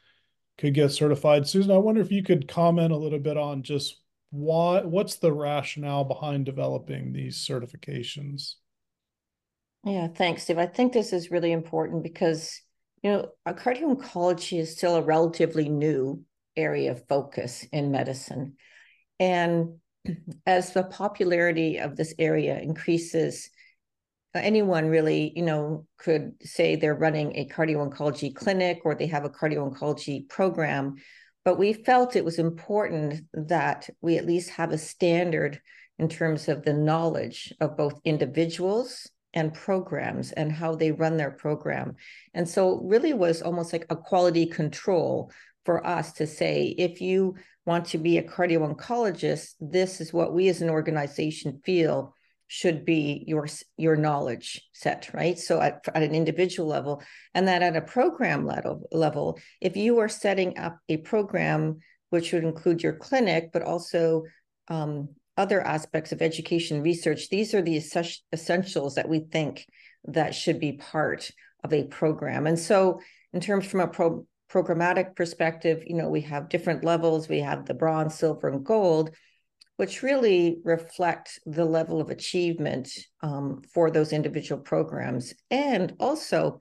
could 0.59 0.75
get 0.75 0.89
certified. 0.89 1.47
Susan, 1.47 1.71
I 1.71 1.79
wonder 1.79 2.01
if 2.01 2.11
you 2.11 2.25
could 2.25 2.49
comment 2.49 2.93
a 2.93 2.97
little 2.97 3.21
bit 3.21 3.37
on 3.37 3.63
just 3.63 4.01
why, 4.31 4.83
what's 4.83 5.15
the 5.15 5.33
rationale 5.33 6.03
behind 6.03 6.45
developing 6.45 7.13
these 7.13 7.37
certifications? 7.37 8.55
Yeah, 9.85 10.09
thanks, 10.09 10.43
Steve. 10.43 10.59
I 10.59 10.67
think 10.67 10.93
this 10.93 11.13
is 11.13 11.31
really 11.31 11.53
important 11.53 12.03
because, 12.03 12.63
you 13.01 13.13
know, 13.13 13.29
a 13.47 13.55
cardio 13.55 13.97
oncology 13.97 14.59
is 14.59 14.73
still 14.73 14.97
a 14.97 15.03
relatively 15.03 15.69
new 15.69 16.25
area 16.57 16.93
of 16.93 17.07
focus 17.09 17.67
in 17.73 17.91
medicine. 17.91 18.57
And 19.19 19.77
as 20.47 20.73
the 20.73 20.85
popularity 20.85 21.79
of 21.79 21.97
this 21.97 22.15
area 22.19 22.59
increases, 22.59 23.51
anyone 24.35 24.87
really, 24.87 25.33
you 25.37 25.43
know, 25.43 25.87
could 25.99 26.33
say 26.43 26.77
they're 26.77 26.95
running 26.95 27.37
a 27.37 27.49
cardio 27.49 27.89
oncology 27.89 28.35
clinic 28.35 28.81
or 28.85 28.95
they 28.95 29.07
have 29.07 29.25
a 29.25 29.31
cardio 29.31 29.71
oncology 29.71 30.29
program. 30.29 30.97
But 31.45 31.59
we 31.59 31.73
felt 31.73 32.17
it 32.17 32.25
was 32.25 32.39
important 32.39 33.25
that 33.33 33.89
we 34.01 34.17
at 34.17 34.27
least 34.27 34.51
have 34.51 34.73
a 34.73 34.79
standard 34.79 35.61
in 35.99 36.09
terms 36.09 36.49
of 36.49 36.63
the 36.63 36.73
knowledge 36.73 37.53
of 37.61 37.77
both 37.77 38.01
individuals 38.05 39.11
and 39.35 39.55
programs 39.55 40.33
and 40.33 40.53
how 40.53 40.75
they 40.75 40.93
run 40.93 41.17
their 41.17 41.31
program. 41.31 41.97
And 42.35 42.49
so 42.49 42.81
really 42.83 43.13
was 43.13 43.43
almost 43.43 43.73
like 43.73 43.87
a 43.91 43.97
quality 43.97 44.47
control 44.47 45.31
for 45.65 45.87
us 45.87 46.13
to 46.15 46.27
say 46.27 46.75
if 46.79 47.01
you 47.01 47.37
want 47.65 47.87
to 47.87 47.99
be 47.99 48.19
a 48.19 48.23
cardio 48.23 48.69
oncologist, 48.69 49.55
this 49.61 50.01
is 50.01 50.13
what 50.13 50.35
we 50.35 50.49
as 50.49 50.63
an 50.63 50.71
organization 50.71 51.61
feel 51.65 52.15
should 52.49 52.85
be 52.85 53.25
your 53.27 53.47
your 53.79 53.97
knowledge 53.97 54.61
set 54.75 55.09
right? 55.15 55.39
So 55.39 55.61
at, 55.61 55.81
at 55.95 56.03
an 56.03 56.15
individual 56.15 56.69
level 56.69 57.03
and 57.35 57.49
that 57.49 57.63
at 57.63 57.77
a 57.77 57.81
program 57.81 58.45
level 58.45 58.87
level 58.93 59.39
if 59.61 59.75
you 59.75 59.99
are 60.01 60.09
setting 60.09 60.59
up 60.59 60.79
a 60.89 60.99
program 60.99 61.79
which 62.11 62.33
would 62.33 62.45
include 62.45 62.83
your 62.83 62.93
clinic 62.93 63.51
but 63.55 63.63
also 63.63 64.25
um, 64.69 65.09
other 65.39 65.63
aspects 65.63 66.13
of 66.13 66.21
education 66.21 66.83
research 66.83 67.31
these 67.31 67.55
are 67.55 67.63
the 67.63 67.81
essentials 68.35 68.97
that 68.97 69.09
we 69.09 69.21
think 69.21 69.67
that 70.05 70.35
should 70.35 70.61
be 70.61 70.73
part 70.73 71.31
of 71.65 71.73
a 71.73 71.85
program. 71.85 72.47
And 72.47 72.59
so 72.59 73.01
in 73.33 73.41
terms 73.41 73.67
from 73.67 73.81
a 73.81 73.89
pro- 73.89 74.27
programmatic 74.53 75.17
perspective 75.17 75.83
you 75.87 75.95
know 75.95 76.09
we 76.09 76.21
have 76.21 76.49
different 76.49 76.85
levels 76.85 77.29
we 77.29 77.41
have 77.41 77.65
the 77.65 77.75
bronze 77.75 78.15
silver 78.15 78.49
and 78.49 78.65
gold 78.65 79.11
which 79.77 80.03
really 80.03 80.59
reflect 80.65 81.41
the 81.47 81.65
level 81.65 82.01
of 82.01 82.11
achievement 82.11 82.89
um, 83.23 83.63
for 83.73 83.91
those 83.91 84.13
individual 84.13 84.61
programs. 84.61 85.35
And 85.51 85.95
also, 85.99 86.61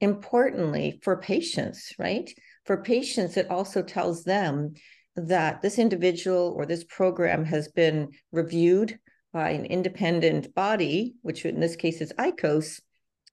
importantly, 0.00 1.00
for 1.02 1.18
patients, 1.18 1.92
right? 1.98 2.32
For 2.64 2.82
patients, 2.82 3.36
it 3.36 3.50
also 3.50 3.82
tells 3.82 4.24
them 4.24 4.74
that 5.16 5.60
this 5.60 5.78
individual 5.78 6.54
or 6.56 6.64
this 6.64 6.84
program 6.84 7.44
has 7.44 7.68
been 7.68 8.08
reviewed 8.30 8.98
by 9.32 9.50
an 9.50 9.66
independent 9.66 10.54
body, 10.54 11.14
which 11.22 11.44
in 11.44 11.60
this 11.60 11.76
case 11.76 12.00
is 12.00 12.12
ICOS, 12.18 12.80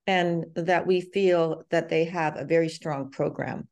and 0.07 0.45
that 0.55 0.87
we 0.87 1.01
feel 1.01 1.63
that 1.69 1.89
they 1.89 2.05
have 2.05 2.35
a 2.35 2.45
very 2.45 2.67
strong 2.67 3.11
program. 3.11 3.67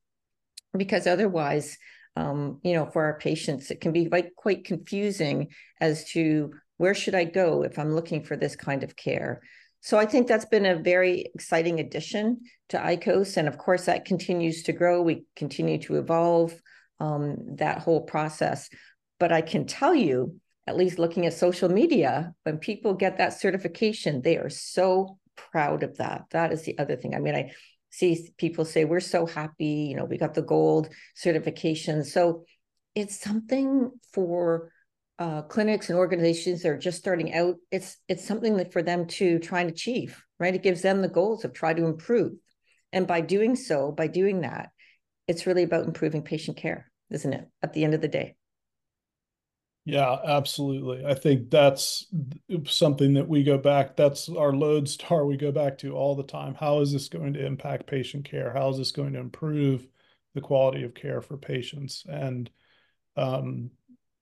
Because 0.77 1.07
otherwise, 1.07 1.77
um, 2.15 2.59
you 2.63 2.73
know, 2.73 2.85
for 2.85 3.05
our 3.05 3.19
patients, 3.19 3.69
it 3.71 3.81
can 3.81 3.91
be 3.91 4.05
quite, 4.05 4.35
quite 4.35 4.65
confusing 4.65 5.49
as 5.79 6.05
to 6.11 6.51
where 6.77 6.93
should 6.93 7.15
I 7.15 7.25
go 7.25 7.63
if 7.63 7.77
I'm 7.77 7.93
looking 7.93 8.23
for 8.23 8.35
this 8.35 8.55
kind 8.55 8.83
of 8.83 8.95
care. 8.95 9.41
So 9.81 9.97
I 9.97 10.05
think 10.05 10.27
that's 10.27 10.45
been 10.45 10.65
a 10.65 10.75
very 10.75 11.29
exciting 11.33 11.79
addition 11.79 12.41
to 12.69 12.77
ICOS. 12.77 13.37
And 13.37 13.47
of 13.47 13.57
course, 13.57 13.85
that 13.85 14.05
continues 14.05 14.63
to 14.63 14.73
grow. 14.73 15.01
We 15.01 15.25
continue 15.35 15.77
to 15.83 15.97
evolve 15.97 16.59
um, 16.99 17.55
that 17.57 17.79
whole 17.79 18.01
process. 18.01 18.69
But 19.19 19.31
I 19.31 19.41
can 19.41 19.65
tell 19.65 19.95
you, 19.95 20.39
at 20.65 20.75
least 20.75 20.99
looking 20.99 21.25
at 21.25 21.33
social 21.33 21.69
media, 21.69 22.33
when 22.43 22.57
people 22.57 22.93
get 22.93 23.19
that 23.19 23.39
certification, 23.39 24.21
they 24.21 24.37
are 24.37 24.49
so 24.49 25.17
proud 25.35 25.83
of 25.83 25.97
that. 25.97 26.25
That 26.31 26.51
is 26.51 26.63
the 26.63 26.77
other 26.77 26.95
thing. 26.95 27.15
I 27.15 27.19
mean, 27.19 27.35
I 27.35 27.51
see 27.97 28.29
people 28.37 28.65
say 28.65 28.85
we're 28.85 28.99
so 28.99 29.25
happy 29.25 29.87
you 29.89 29.95
know 29.95 30.05
we 30.05 30.17
got 30.17 30.33
the 30.33 30.41
gold 30.41 30.89
certification. 31.15 32.03
So 32.03 32.45
it's 32.95 33.19
something 33.19 33.91
for 34.13 34.71
uh, 35.19 35.41
clinics 35.43 35.89
and 35.89 35.97
organizations 35.97 36.61
that 36.61 36.69
are 36.69 36.77
just 36.77 36.99
starting 36.99 37.33
out 37.33 37.55
it's 37.71 37.97
it's 38.07 38.25
something 38.25 38.57
that 38.57 38.71
for 38.71 38.83
them 38.83 39.07
to 39.07 39.39
try 39.39 39.61
and 39.61 39.69
achieve 39.69 40.23
right? 40.39 40.55
It 40.55 40.63
gives 40.63 40.83
them 40.83 41.01
the 41.01 41.09
goals 41.09 41.43
of 41.43 41.53
try 41.53 41.73
to 41.73 41.85
improve. 41.85 42.33
And 42.93 43.07
by 43.07 43.21
doing 43.21 43.55
so 43.55 43.91
by 43.91 44.07
doing 44.07 44.41
that 44.41 44.69
it's 45.27 45.45
really 45.45 45.63
about 45.63 45.85
improving 45.85 46.21
patient 46.21 46.57
care 46.57 46.89
isn't 47.09 47.33
it 47.33 47.45
at 47.61 47.73
the 47.73 47.83
end 47.83 47.93
of 47.93 48.01
the 48.01 48.07
day 48.07 48.36
yeah, 49.87 50.17
absolutely. 50.25 51.05
I 51.05 51.13
think 51.13 51.49
that's 51.49 52.07
something 52.65 53.13
that 53.13 53.29
we 53.29 53.41
go 53.41 53.57
back, 53.57 53.95
that's 53.95 54.27
our 54.27 54.51
lodestar 54.51 55.25
we 55.25 55.37
go 55.37 55.49
back 55.49 55.77
to 55.77 55.95
all 55.95 56.13
the 56.13 56.23
time. 56.23 56.55
How 56.55 56.81
is 56.81 56.91
this 56.91 57.07
going 57.07 57.31
to 57.35 57.45
impact 57.45 57.87
patient 57.87 58.29
care? 58.29 58.51
How 58.51 58.67
is 58.69 58.77
this 58.77 58.91
going 58.91 59.13
to 59.13 59.19
improve 59.19 59.87
the 60.35 60.41
quality 60.41 60.83
of 60.83 60.93
care 60.93 61.21
for 61.21 61.37
patients? 61.37 62.03
And 62.09 62.49
um, 63.15 63.71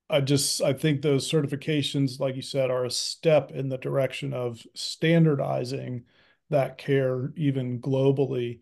I 0.08 0.22
just 0.22 0.62
I 0.62 0.74
think 0.74 1.02
those 1.02 1.28
certifications, 1.28 2.20
like 2.20 2.36
you 2.36 2.44
said, 2.44 2.70
are 2.70 2.86
a 2.86 2.92
step 2.92 3.52
in 3.52 3.68
the 3.68 3.80
direction 3.80 4.34
of 4.34 4.62
standardizing 4.76 6.04
that 6.52 6.78
care 6.78 7.34
even 7.38 7.82
globally. 7.82 8.60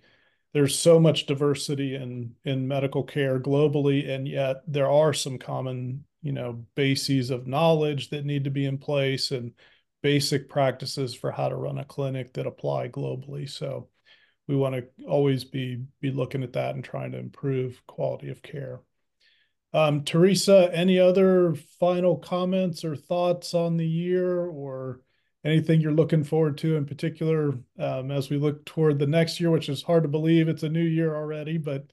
There's 0.54 0.80
so 0.80 1.02
much 1.02 1.26
diversity 1.26 1.96
in 1.96 2.36
in 2.46 2.66
medical 2.66 3.04
care 3.04 3.42
globally, 3.42 4.08
and 4.10 4.26
yet 4.26 4.62
there 4.68 4.90
are 4.90 5.12
some 5.12 5.38
common 5.38 6.06
you 6.24 6.32
know 6.32 6.66
bases 6.76 7.30
of 7.30 7.46
knowledge 7.46 8.10
that 8.10 8.26
need 8.26 8.46
to 8.46 8.50
be 8.50 8.66
in 8.66 8.80
place 8.80 9.32
and 9.32 9.52
basic 10.02 10.50
practices 10.50 11.14
for 11.14 11.32
how 11.32 11.50
to 11.50 11.56
run 11.56 11.78
a 11.78 11.86
clinic 11.86 12.34
that 12.34 12.48
apply 12.48 12.90
globally. 12.90 13.50
So 13.50 13.90
we 14.48 14.56
want 14.56 14.76
to 14.76 14.86
always 15.08 15.44
be 15.44 15.84
be 16.02 16.12
looking 16.12 16.44
at 16.44 16.54
that 16.54 16.76
and 16.76 16.84
trying 16.84 17.12
to 17.12 17.20
improve 17.20 17.82
quality 17.88 18.30
of 18.30 18.42
care. 18.42 18.82
Um, 19.74 20.04
Teresa, 20.04 20.70
any 20.74 21.00
other 21.00 21.56
final 21.80 22.18
comments 22.18 22.86
or 22.86 22.96
thoughts 22.96 23.54
on 23.54 23.78
the 23.78 23.88
year 23.88 24.46
or 24.46 25.02
anything 25.44 25.82
you're 25.82 25.92
looking 25.92 26.24
forward 26.24 26.58
to 26.60 26.76
in 26.76 26.86
particular 26.86 27.58
um, 27.80 28.12
as 28.12 28.30
we 28.30 28.38
look 28.38 28.64
toward 28.66 29.00
the 29.00 29.08
next 29.08 29.40
year, 29.40 29.50
which 29.50 29.70
is 29.70 29.82
hard 29.82 30.04
to 30.04 30.10
believe 30.10 30.48
it's 30.48 30.64
a 30.64 30.70
new 30.70 30.84
year 30.84 31.16
already, 31.16 31.58
but 31.58 31.86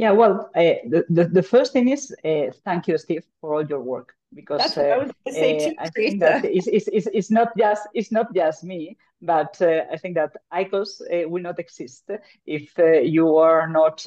yeah, 0.00 0.12
well, 0.12 0.50
uh, 0.56 0.80
the, 0.88 1.04
the, 1.10 1.24
the 1.24 1.42
first 1.42 1.74
thing 1.74 1.90
is 1.90 2.14
uh, 2.24 2.46
thank 2.64 2.88
you, 2.88 2.96
Steve, 2.96 3.24
for 3.38 3.54
all 3.54 3.66
your 3.66 3.80
work 3.80 4.14
because 4.32 4.78
uh, 4.78 5.06
I, 5.26 5.74
I 5.78 5.88
think 5.90 6.20
that 6.20 6.44
it's, 6.44 6.66
it's, 6.66 6.88
it's, 6.88 7.08
it's 7.12 7.30
not 7.30 7.48
just 7.58 7.82
it's 7.92 8.10
not 8.10 8.34
just 8.34 8.64
me, 8.64 8.96
but 9.20 9.60
uh, 9.60 9.82
I 9.92 9.98
think 9.98 10.14
that 10.14 10.34
ICOS 10.54 11.02
uh, 11.02 11.28
will 11.28 11.42
not 11.42 11.58
exist 11.58 12.10
if 12.46 12.78
uh, 12.78 13.00
you 13.00 13.36
are 13.36 13.68
not 13.68 14.06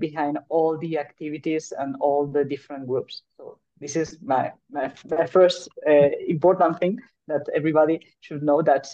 behind 0.00 0.38
all 0.48 0.78
the 0.78 0.96
activities 0.98 1.74
and 1.76 1.96
all 2.00 2.26
the 2.26 2.44
different 2.44 2.86
groups. 2.86 3.22
So 3.36 3.58
this 3.80 3.96
is 3.96 4.16
my 4.22 4.52
my, 4.70 4.90
my 5.10 5.26
first 5.26 5.68
important 6.28 6.78
thing 6.78 6.98
that 7.28 7.44
everybody 7.54 8.00
should 8.20 8.42
know 8.42 8.62
that 8.62 8.86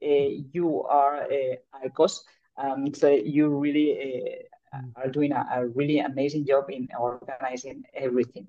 you 0.00 0.84
are 0.84 1.26
ICOS 1.84 2.20
and 2.56 2.96
you 3.26 3.48
really 3.48 4.46
are 4.96 5.08
doing 5.08 5.32
a, 5.32 5.46
a 5.52 5.66
really 5.66 5.98
amazing 5.98 6.46
job 6.46 6.70
in 6.70 6.88
organizing 6.98 7.84
everything. 7.94 8.46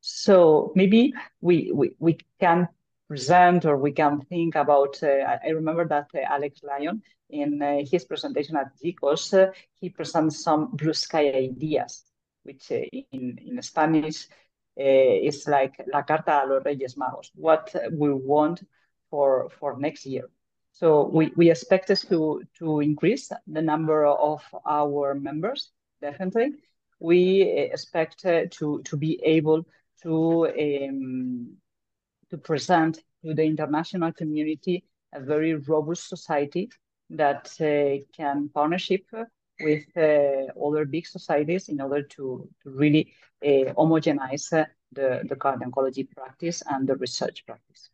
So 0.00 0.72
maybe 0.74 1.14
we, 1.40 1.70
we, 1.72 1.94
we 1.98 2.18
can 2.40 2.68
present 3.08 3.64
or 3.64 3.76
we 3.76 3.92
can 3.92 4.20
think 4.22 4.54
about, 4.54 5.02
uh, 5.02 5.38
I 5.44 5.50
remember 5.50 5.86
that 5.88 6.08
uh, 6.14 6.20
Alex 6.28 6.60
Lyon, 6.62 7.02
in 7.30 7.62
uh, 7.62 7.78
his 7.90 8.04
presentation 8.04 8.56
at 8.56 8.76
GCOS, 8.82 9.48
uh, 9.48 9.52
he 9.80 9.88
presents 9.88 10.42
some 10.42 10.70
blue 10.72 10.92
sky 10.92 11.30
ideas, 11.30 12.04
which 12.42 12.70
uh, 12.72 12.80
in, 13.12 13.38
in 13.44 13.62
Spanish 13.62 14.26
uh, 14.78 14.82
is 15.28 15.46
like 15.46 15.74
La 15.92 16.02
Carta 16.02 16.42
a 16.44 16.46
los 16.46 16.64
Reyes 16.64 16.94
Magos, 16.96 17.30
what 17.34 17.74
we 17.92 18.12
want 18.12 18.62
for, 19.10 19.50
for 19.58 19.78
next 19.78 20.04
year. 20.06 20.28
So 20.72 21.08
we, 21.08 21.50
expect 21.50 21.90
us 21.90 22.02
to, 22.06 22.42
to 22.58 22.80
increase 22.80 23.30
the 23.46 23.62
number 23.62 24.06
of 24.06 24.42
our 24.66 25.14
members, 25.14 25.70
definitely. 26.00 26.52
We 26.98 27.42
expect 27.42 28.20
to, 28.20 28.48
to 28.82 28.96
be 28.96 29.20
able 29.24 29.66
to 30.02 30.48
um, 30.58 31.56
to 32.32 32.38
present 32.38 32.98
to 33.22 33.34
the 33.34 33.44
international 33.44 34.12
community 34.12 34.84
a 35.12 35.20
very 35.20 35.54
robust 35.54 36.08
society 36.08 36.70
that 37.10 37.44
uh, 37.60 38.02
can 38.16 38.48
partnership 38.48 39.04
with 39.60 39.84
uh, 39.96 40.46
other 40.66 40.86
big 40.86 41.06
societies 41.06 41.68
in 41.68 41.80
order 41.80 42.02
to, 42.02 42.48
really 42.64 43.12
uh, 43.44 43.74
homogenize 43.74 44.52
uh, 44.52 44.64
the, 44.92 45.20
the 45.28 45.36
card 45.36 45.60
oncology 45.60 46.08
practice 46.10 46.62
and 46.66 46.88
the 46.88 46.96
research 46.96 47.44
practice. 47.46 47.90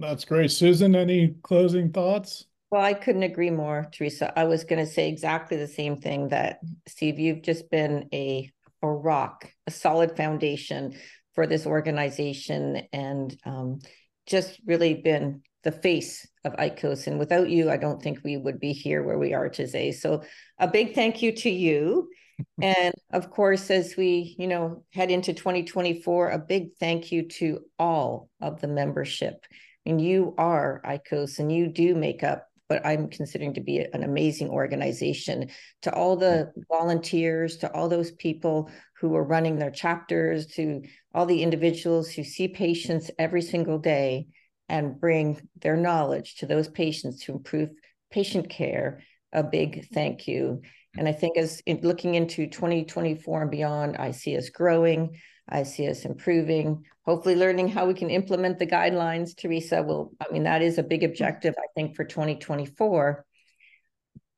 That's 0.00 0.24
great. 0.24 0.50
Susan, 0.50 0.96
any 0.96 1.34
closing 1.42 1.92
thoughts? 1.92 2.46
Well, 2.70 2.82
I 2.82 2.94
couldn't 2.94 3.24
agree 3.24 3.50
more, 3.50 3.88
Teresa. 3.92 4.36
I 4.38 4.44
was 4.44 4.64
going 4.64 4.84
to 4.84 4.90
say 4.90 5.08
exactly 5.08 5.56
the 5.56 5.66
same 5.66 6.00
thing 6.00 6.28
that 6.28 6.60
Steve, 6.86 7.18
you've 7.18 7.42
just 7.42 7.70
been 7.70 8.08
a 8.12 8.50
a 8.82 8.88
rock, 8.88 9.46
a 9.66 9.70
solid 9.70 10.16
foundation 10.16 10.94
for 11.34 11.46
this 11.46 11.66
organization, 11.66 12.82
and 12.92 13.36
um, 13.44 13.80
just 14.26 14.58
really 14.64 14.94
been 14.94 15.42
the 15.64 15.72
face 15.72 16.26
of 16.44 16.54
ICOS. 16.54 17.06
And 17.06 17.18
without 17.18 17.50
you, 17.50 17.70
I 17.70 17.76
don't 17.76 18.00
think 18.00 18.20
we 18.24 18.36
would 18.36 18.58
be 18.58 18.72
here 18.72 19.02
where 19.02 19.18
we 19.18 19.34
are 19.34 19.48
today. 19.48 19.92
So 19.92 20.22
a 20.58 20.66
big 20.66 20.94
thank 20.94 21.20
you 21.20 21.32
to 21.32 21.50
you. 21.50 22.08
and 22.62 22.94
of 23.12 23.30
course, 23.30 23.70
as 23.70 23.96
we, 23.98 24.34
you 24.38 24.46
know, 24.46 24.84
head 24.94 25.10
into 25.10 25.34
2024, 25.34 26.30
a 26.30 26.38
big 26.38 26.70
thank 26.78 27.12
you 27.12 27.28
to 27.28 27.60
all 27.78 28.30
of 28.40 28.62
the 28.62 28.68
membership. 28.68 29.44
And 29.90 30.00
you 30.00 30.36
are 30.38 30.80
ICOS 30.86 31.40
and 31.40 31.50
you 31.50 31.66
do 31.66 31.96
make 31.96 32.22
up 32.22 32.46
what 32.68 32.86
I'm 32.86 33.08
considering 33.08 33.54
to 33.54 33.60
be 33.60 33.78
an 33.78 34.04
amazing 34.04 34.48
organization. 34.48 35.50
To 35.82 35.92
all 35.92 36.14
the 36.14 36.52
volunteers, 36.70 37.56
to 37.56 37.72
all 37.72 37.88
those 37.88 38.12
people 38.12 38.70
who 39.00 39.16
are 39.16 39.24
running 39.24 39.58
their 39.58 39.72
chapters, 39.72 40.46
to 40.54 40.82
all 41.12 41.26
the 41.26 41.42
individuals 41.42 42.08
who 42.08 42.22
see 42.22 42.46
patients 42.46 43.10
every 43.18 43.42
single 43.42 43.80
day 43.80 44.28
and 44.68 45.00
bring 45.00 45.48
their 45.60 45.76
knowledge 45.76 46.36
to 46.36 46.46
those 46.46 46.68
patients 46.68 47.24
to 47.24 47.32
improve 47.32 47.70
patient 48.12 48.48
care, 48.48 49.02
a 49.32 49.42
big 49.42 49.88
thank 49.92 50.28
you. 50.28 50.62
And 50.96 51.08
I 51.08 51.12
think 51.12 51.36
as 51.36 51.60
in 51.66 51.80
looking 51.82 52.14
into 52.14 52.46
2024 52.46 53.42
and 53.42 53.50
beyond, 53.50 53.96
I 53.96 54.12
see 54.12 54.36
us 54.36 54.50
growing. 54.50 55.18
I 55.50 55.64
see 55.64 55.88
us 55.88 56.04
improving, 56.04 56.84
hopefully 57.04 57.36
learning 57.36 57.68
how 57.68 57.86
we 57.86 57.94
can 57.94 58.10
implement 58.10 58.58
the 58.58 58.66
guidelines. 58.66 59.36
Teresa 59.36 59.82
will, 59.82 60.12
I 60.20 60.32
mean, 60.32 60.44
that 60.44 60.62
is 60.62 60.78
a 60.78 60.82
big 60.82 61.02
objective, 61.02 61.54
I 61.58 61.66
think, 61.74 61.96
for 61.96 62.04
2024. 62.04 63.24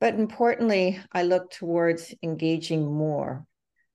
But 0.01 0.15
importantly, 0.15 0.99
I 1.13 1.23
look 1.23 1.51
towards 1.51 2.15
engaging 2.23 2.93
more 2.93 3.47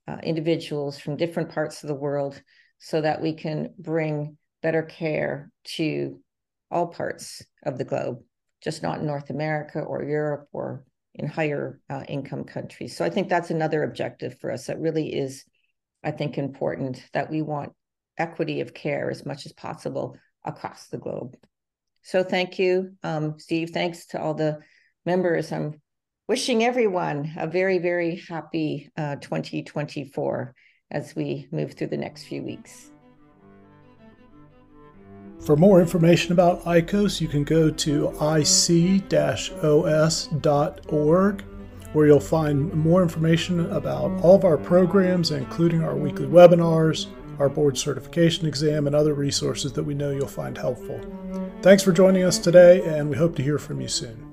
uh, 0.07 0.17
individuals 0.23 0.99
from 0.99 1.17
different 1.17 1.49
parts 1.49 1.83
of 1.83 1.87
the 1.87 1.95
world 1.95 2.41
so 2.79 3.01
that 3.01 3.21
we 3.21 3.33
can 3.33 3.73
bring 3.77 4.37
better 4.61 4.83
care 4.83 5.51
to 5.63 6.19
all 6.69 6.87
parts 6.87 7.43
of 7.63 7.77
the 7.77 7.83
globe, 7.83 8.19
just 8.61 8.83
not 8.83 8.99
in 8.99 9.05
North 9.05 9.29
America 9.29 9.79
or 9.79 10.03
Europe 10.03 10.47
or 10.51 10.85
in 11.15 11.27
higher 11.27 11.79
uh, 11.89 12.03
income 12.07 12.43
countries. 12.43 12.95
So 12.95 13.03
I 13.03 13.09
think 13.09 13.27
that's 13.27 13.49
another 13.49 13.83
objective 13.83 14.39
for 14.39 14.51
us 14.51 14.67
that 14.67 14.79
really 14.79 15.13
is 15.13 15.45
I 16.07 16.11
think, 16.11 16.37
important 16.37 17.03
that 17.11 17.29
we 17.29 17.41
want 17.41 17.73
equity 18.17 18.61
of 18.61 18.73
care 18.73 19.11
as 19.11 19.25
much 19.25 19.45
as 19.45 19.51
possible 19.51 20.17
across 20.45 20.87
the 20.87 20.97
globe. 20.97 21.35
So 22.01 22.23
thank 22.23 22.57
you, 22.57 22.93
um, 23.03 23.37
Steve. 23.37 23.71
Thanks 23.71 24.05
to 24.07 24.21
all 24.21 24.33
the 24.33 24.59
members. 25.05 25.51
I'm 25.51 25.81
wishing 26.29 26.63
everyone 26.63 27.33
a 27.35 27.45
very, 27.45 27.79
very 27.79 28.23
happy 28.29 28.89
uh, 28.95 29.17
2024 29.17 30.55
as 30.91 31.13
we 31.13 31.49
move 31.51 31.73
through 31.73 31.87
the 31.87 31.97
next 31.97 32.23
few 32.23 32.41
weeks. 32.41 32.89
For 35.41 35.57
more 35.57 35.81
information 35.81 36.31
about 36.31 36.63
ICOS, 36.63 37.19
you 37.19 37.27
can 37.27 37.43
go 37.43 37.69
to 37.69 38.07
ic-os.org 38.21 39.03
where 41.93 42.07
you'll 42.07 42.19
find 42.19 42.73
more 42.73 43.01
information 43.01 43.71
about 43.71 44.11
all 44.21 44.35
of 44.35 44.45
our 44.45 44.57
programs, 44.57 45.31
including 45.31 45.83
our 45.83 45.95
weekly 45.95 46.27
webinars, 46.27 47.07
our 47.39 47.49
board 47.49 47.77
certification 47.77 48.47
exam, 48.47 48.87
and 48.87 48.95
other 48.95 49.13
resources 49.13 49.73
that 49.73 49.83
we 49.83 49.93
know 49.93 50.11
you'll 50.11 50.27
find 50.27 50.57
helpful. 50.57 50.99
Thanks 51.61 51.83
for 51.83 51.91
joining 51.91 52.23
us 52.23 52.37
today, 52.37 52.81
and 52.83 53.09
we 53.09 53.15
hope 53.15 53.35
to 53.35 53.43
hear 53.43 53.57
from 53.57 53.81
you 53.81 53.87
soon. 53.87 54.26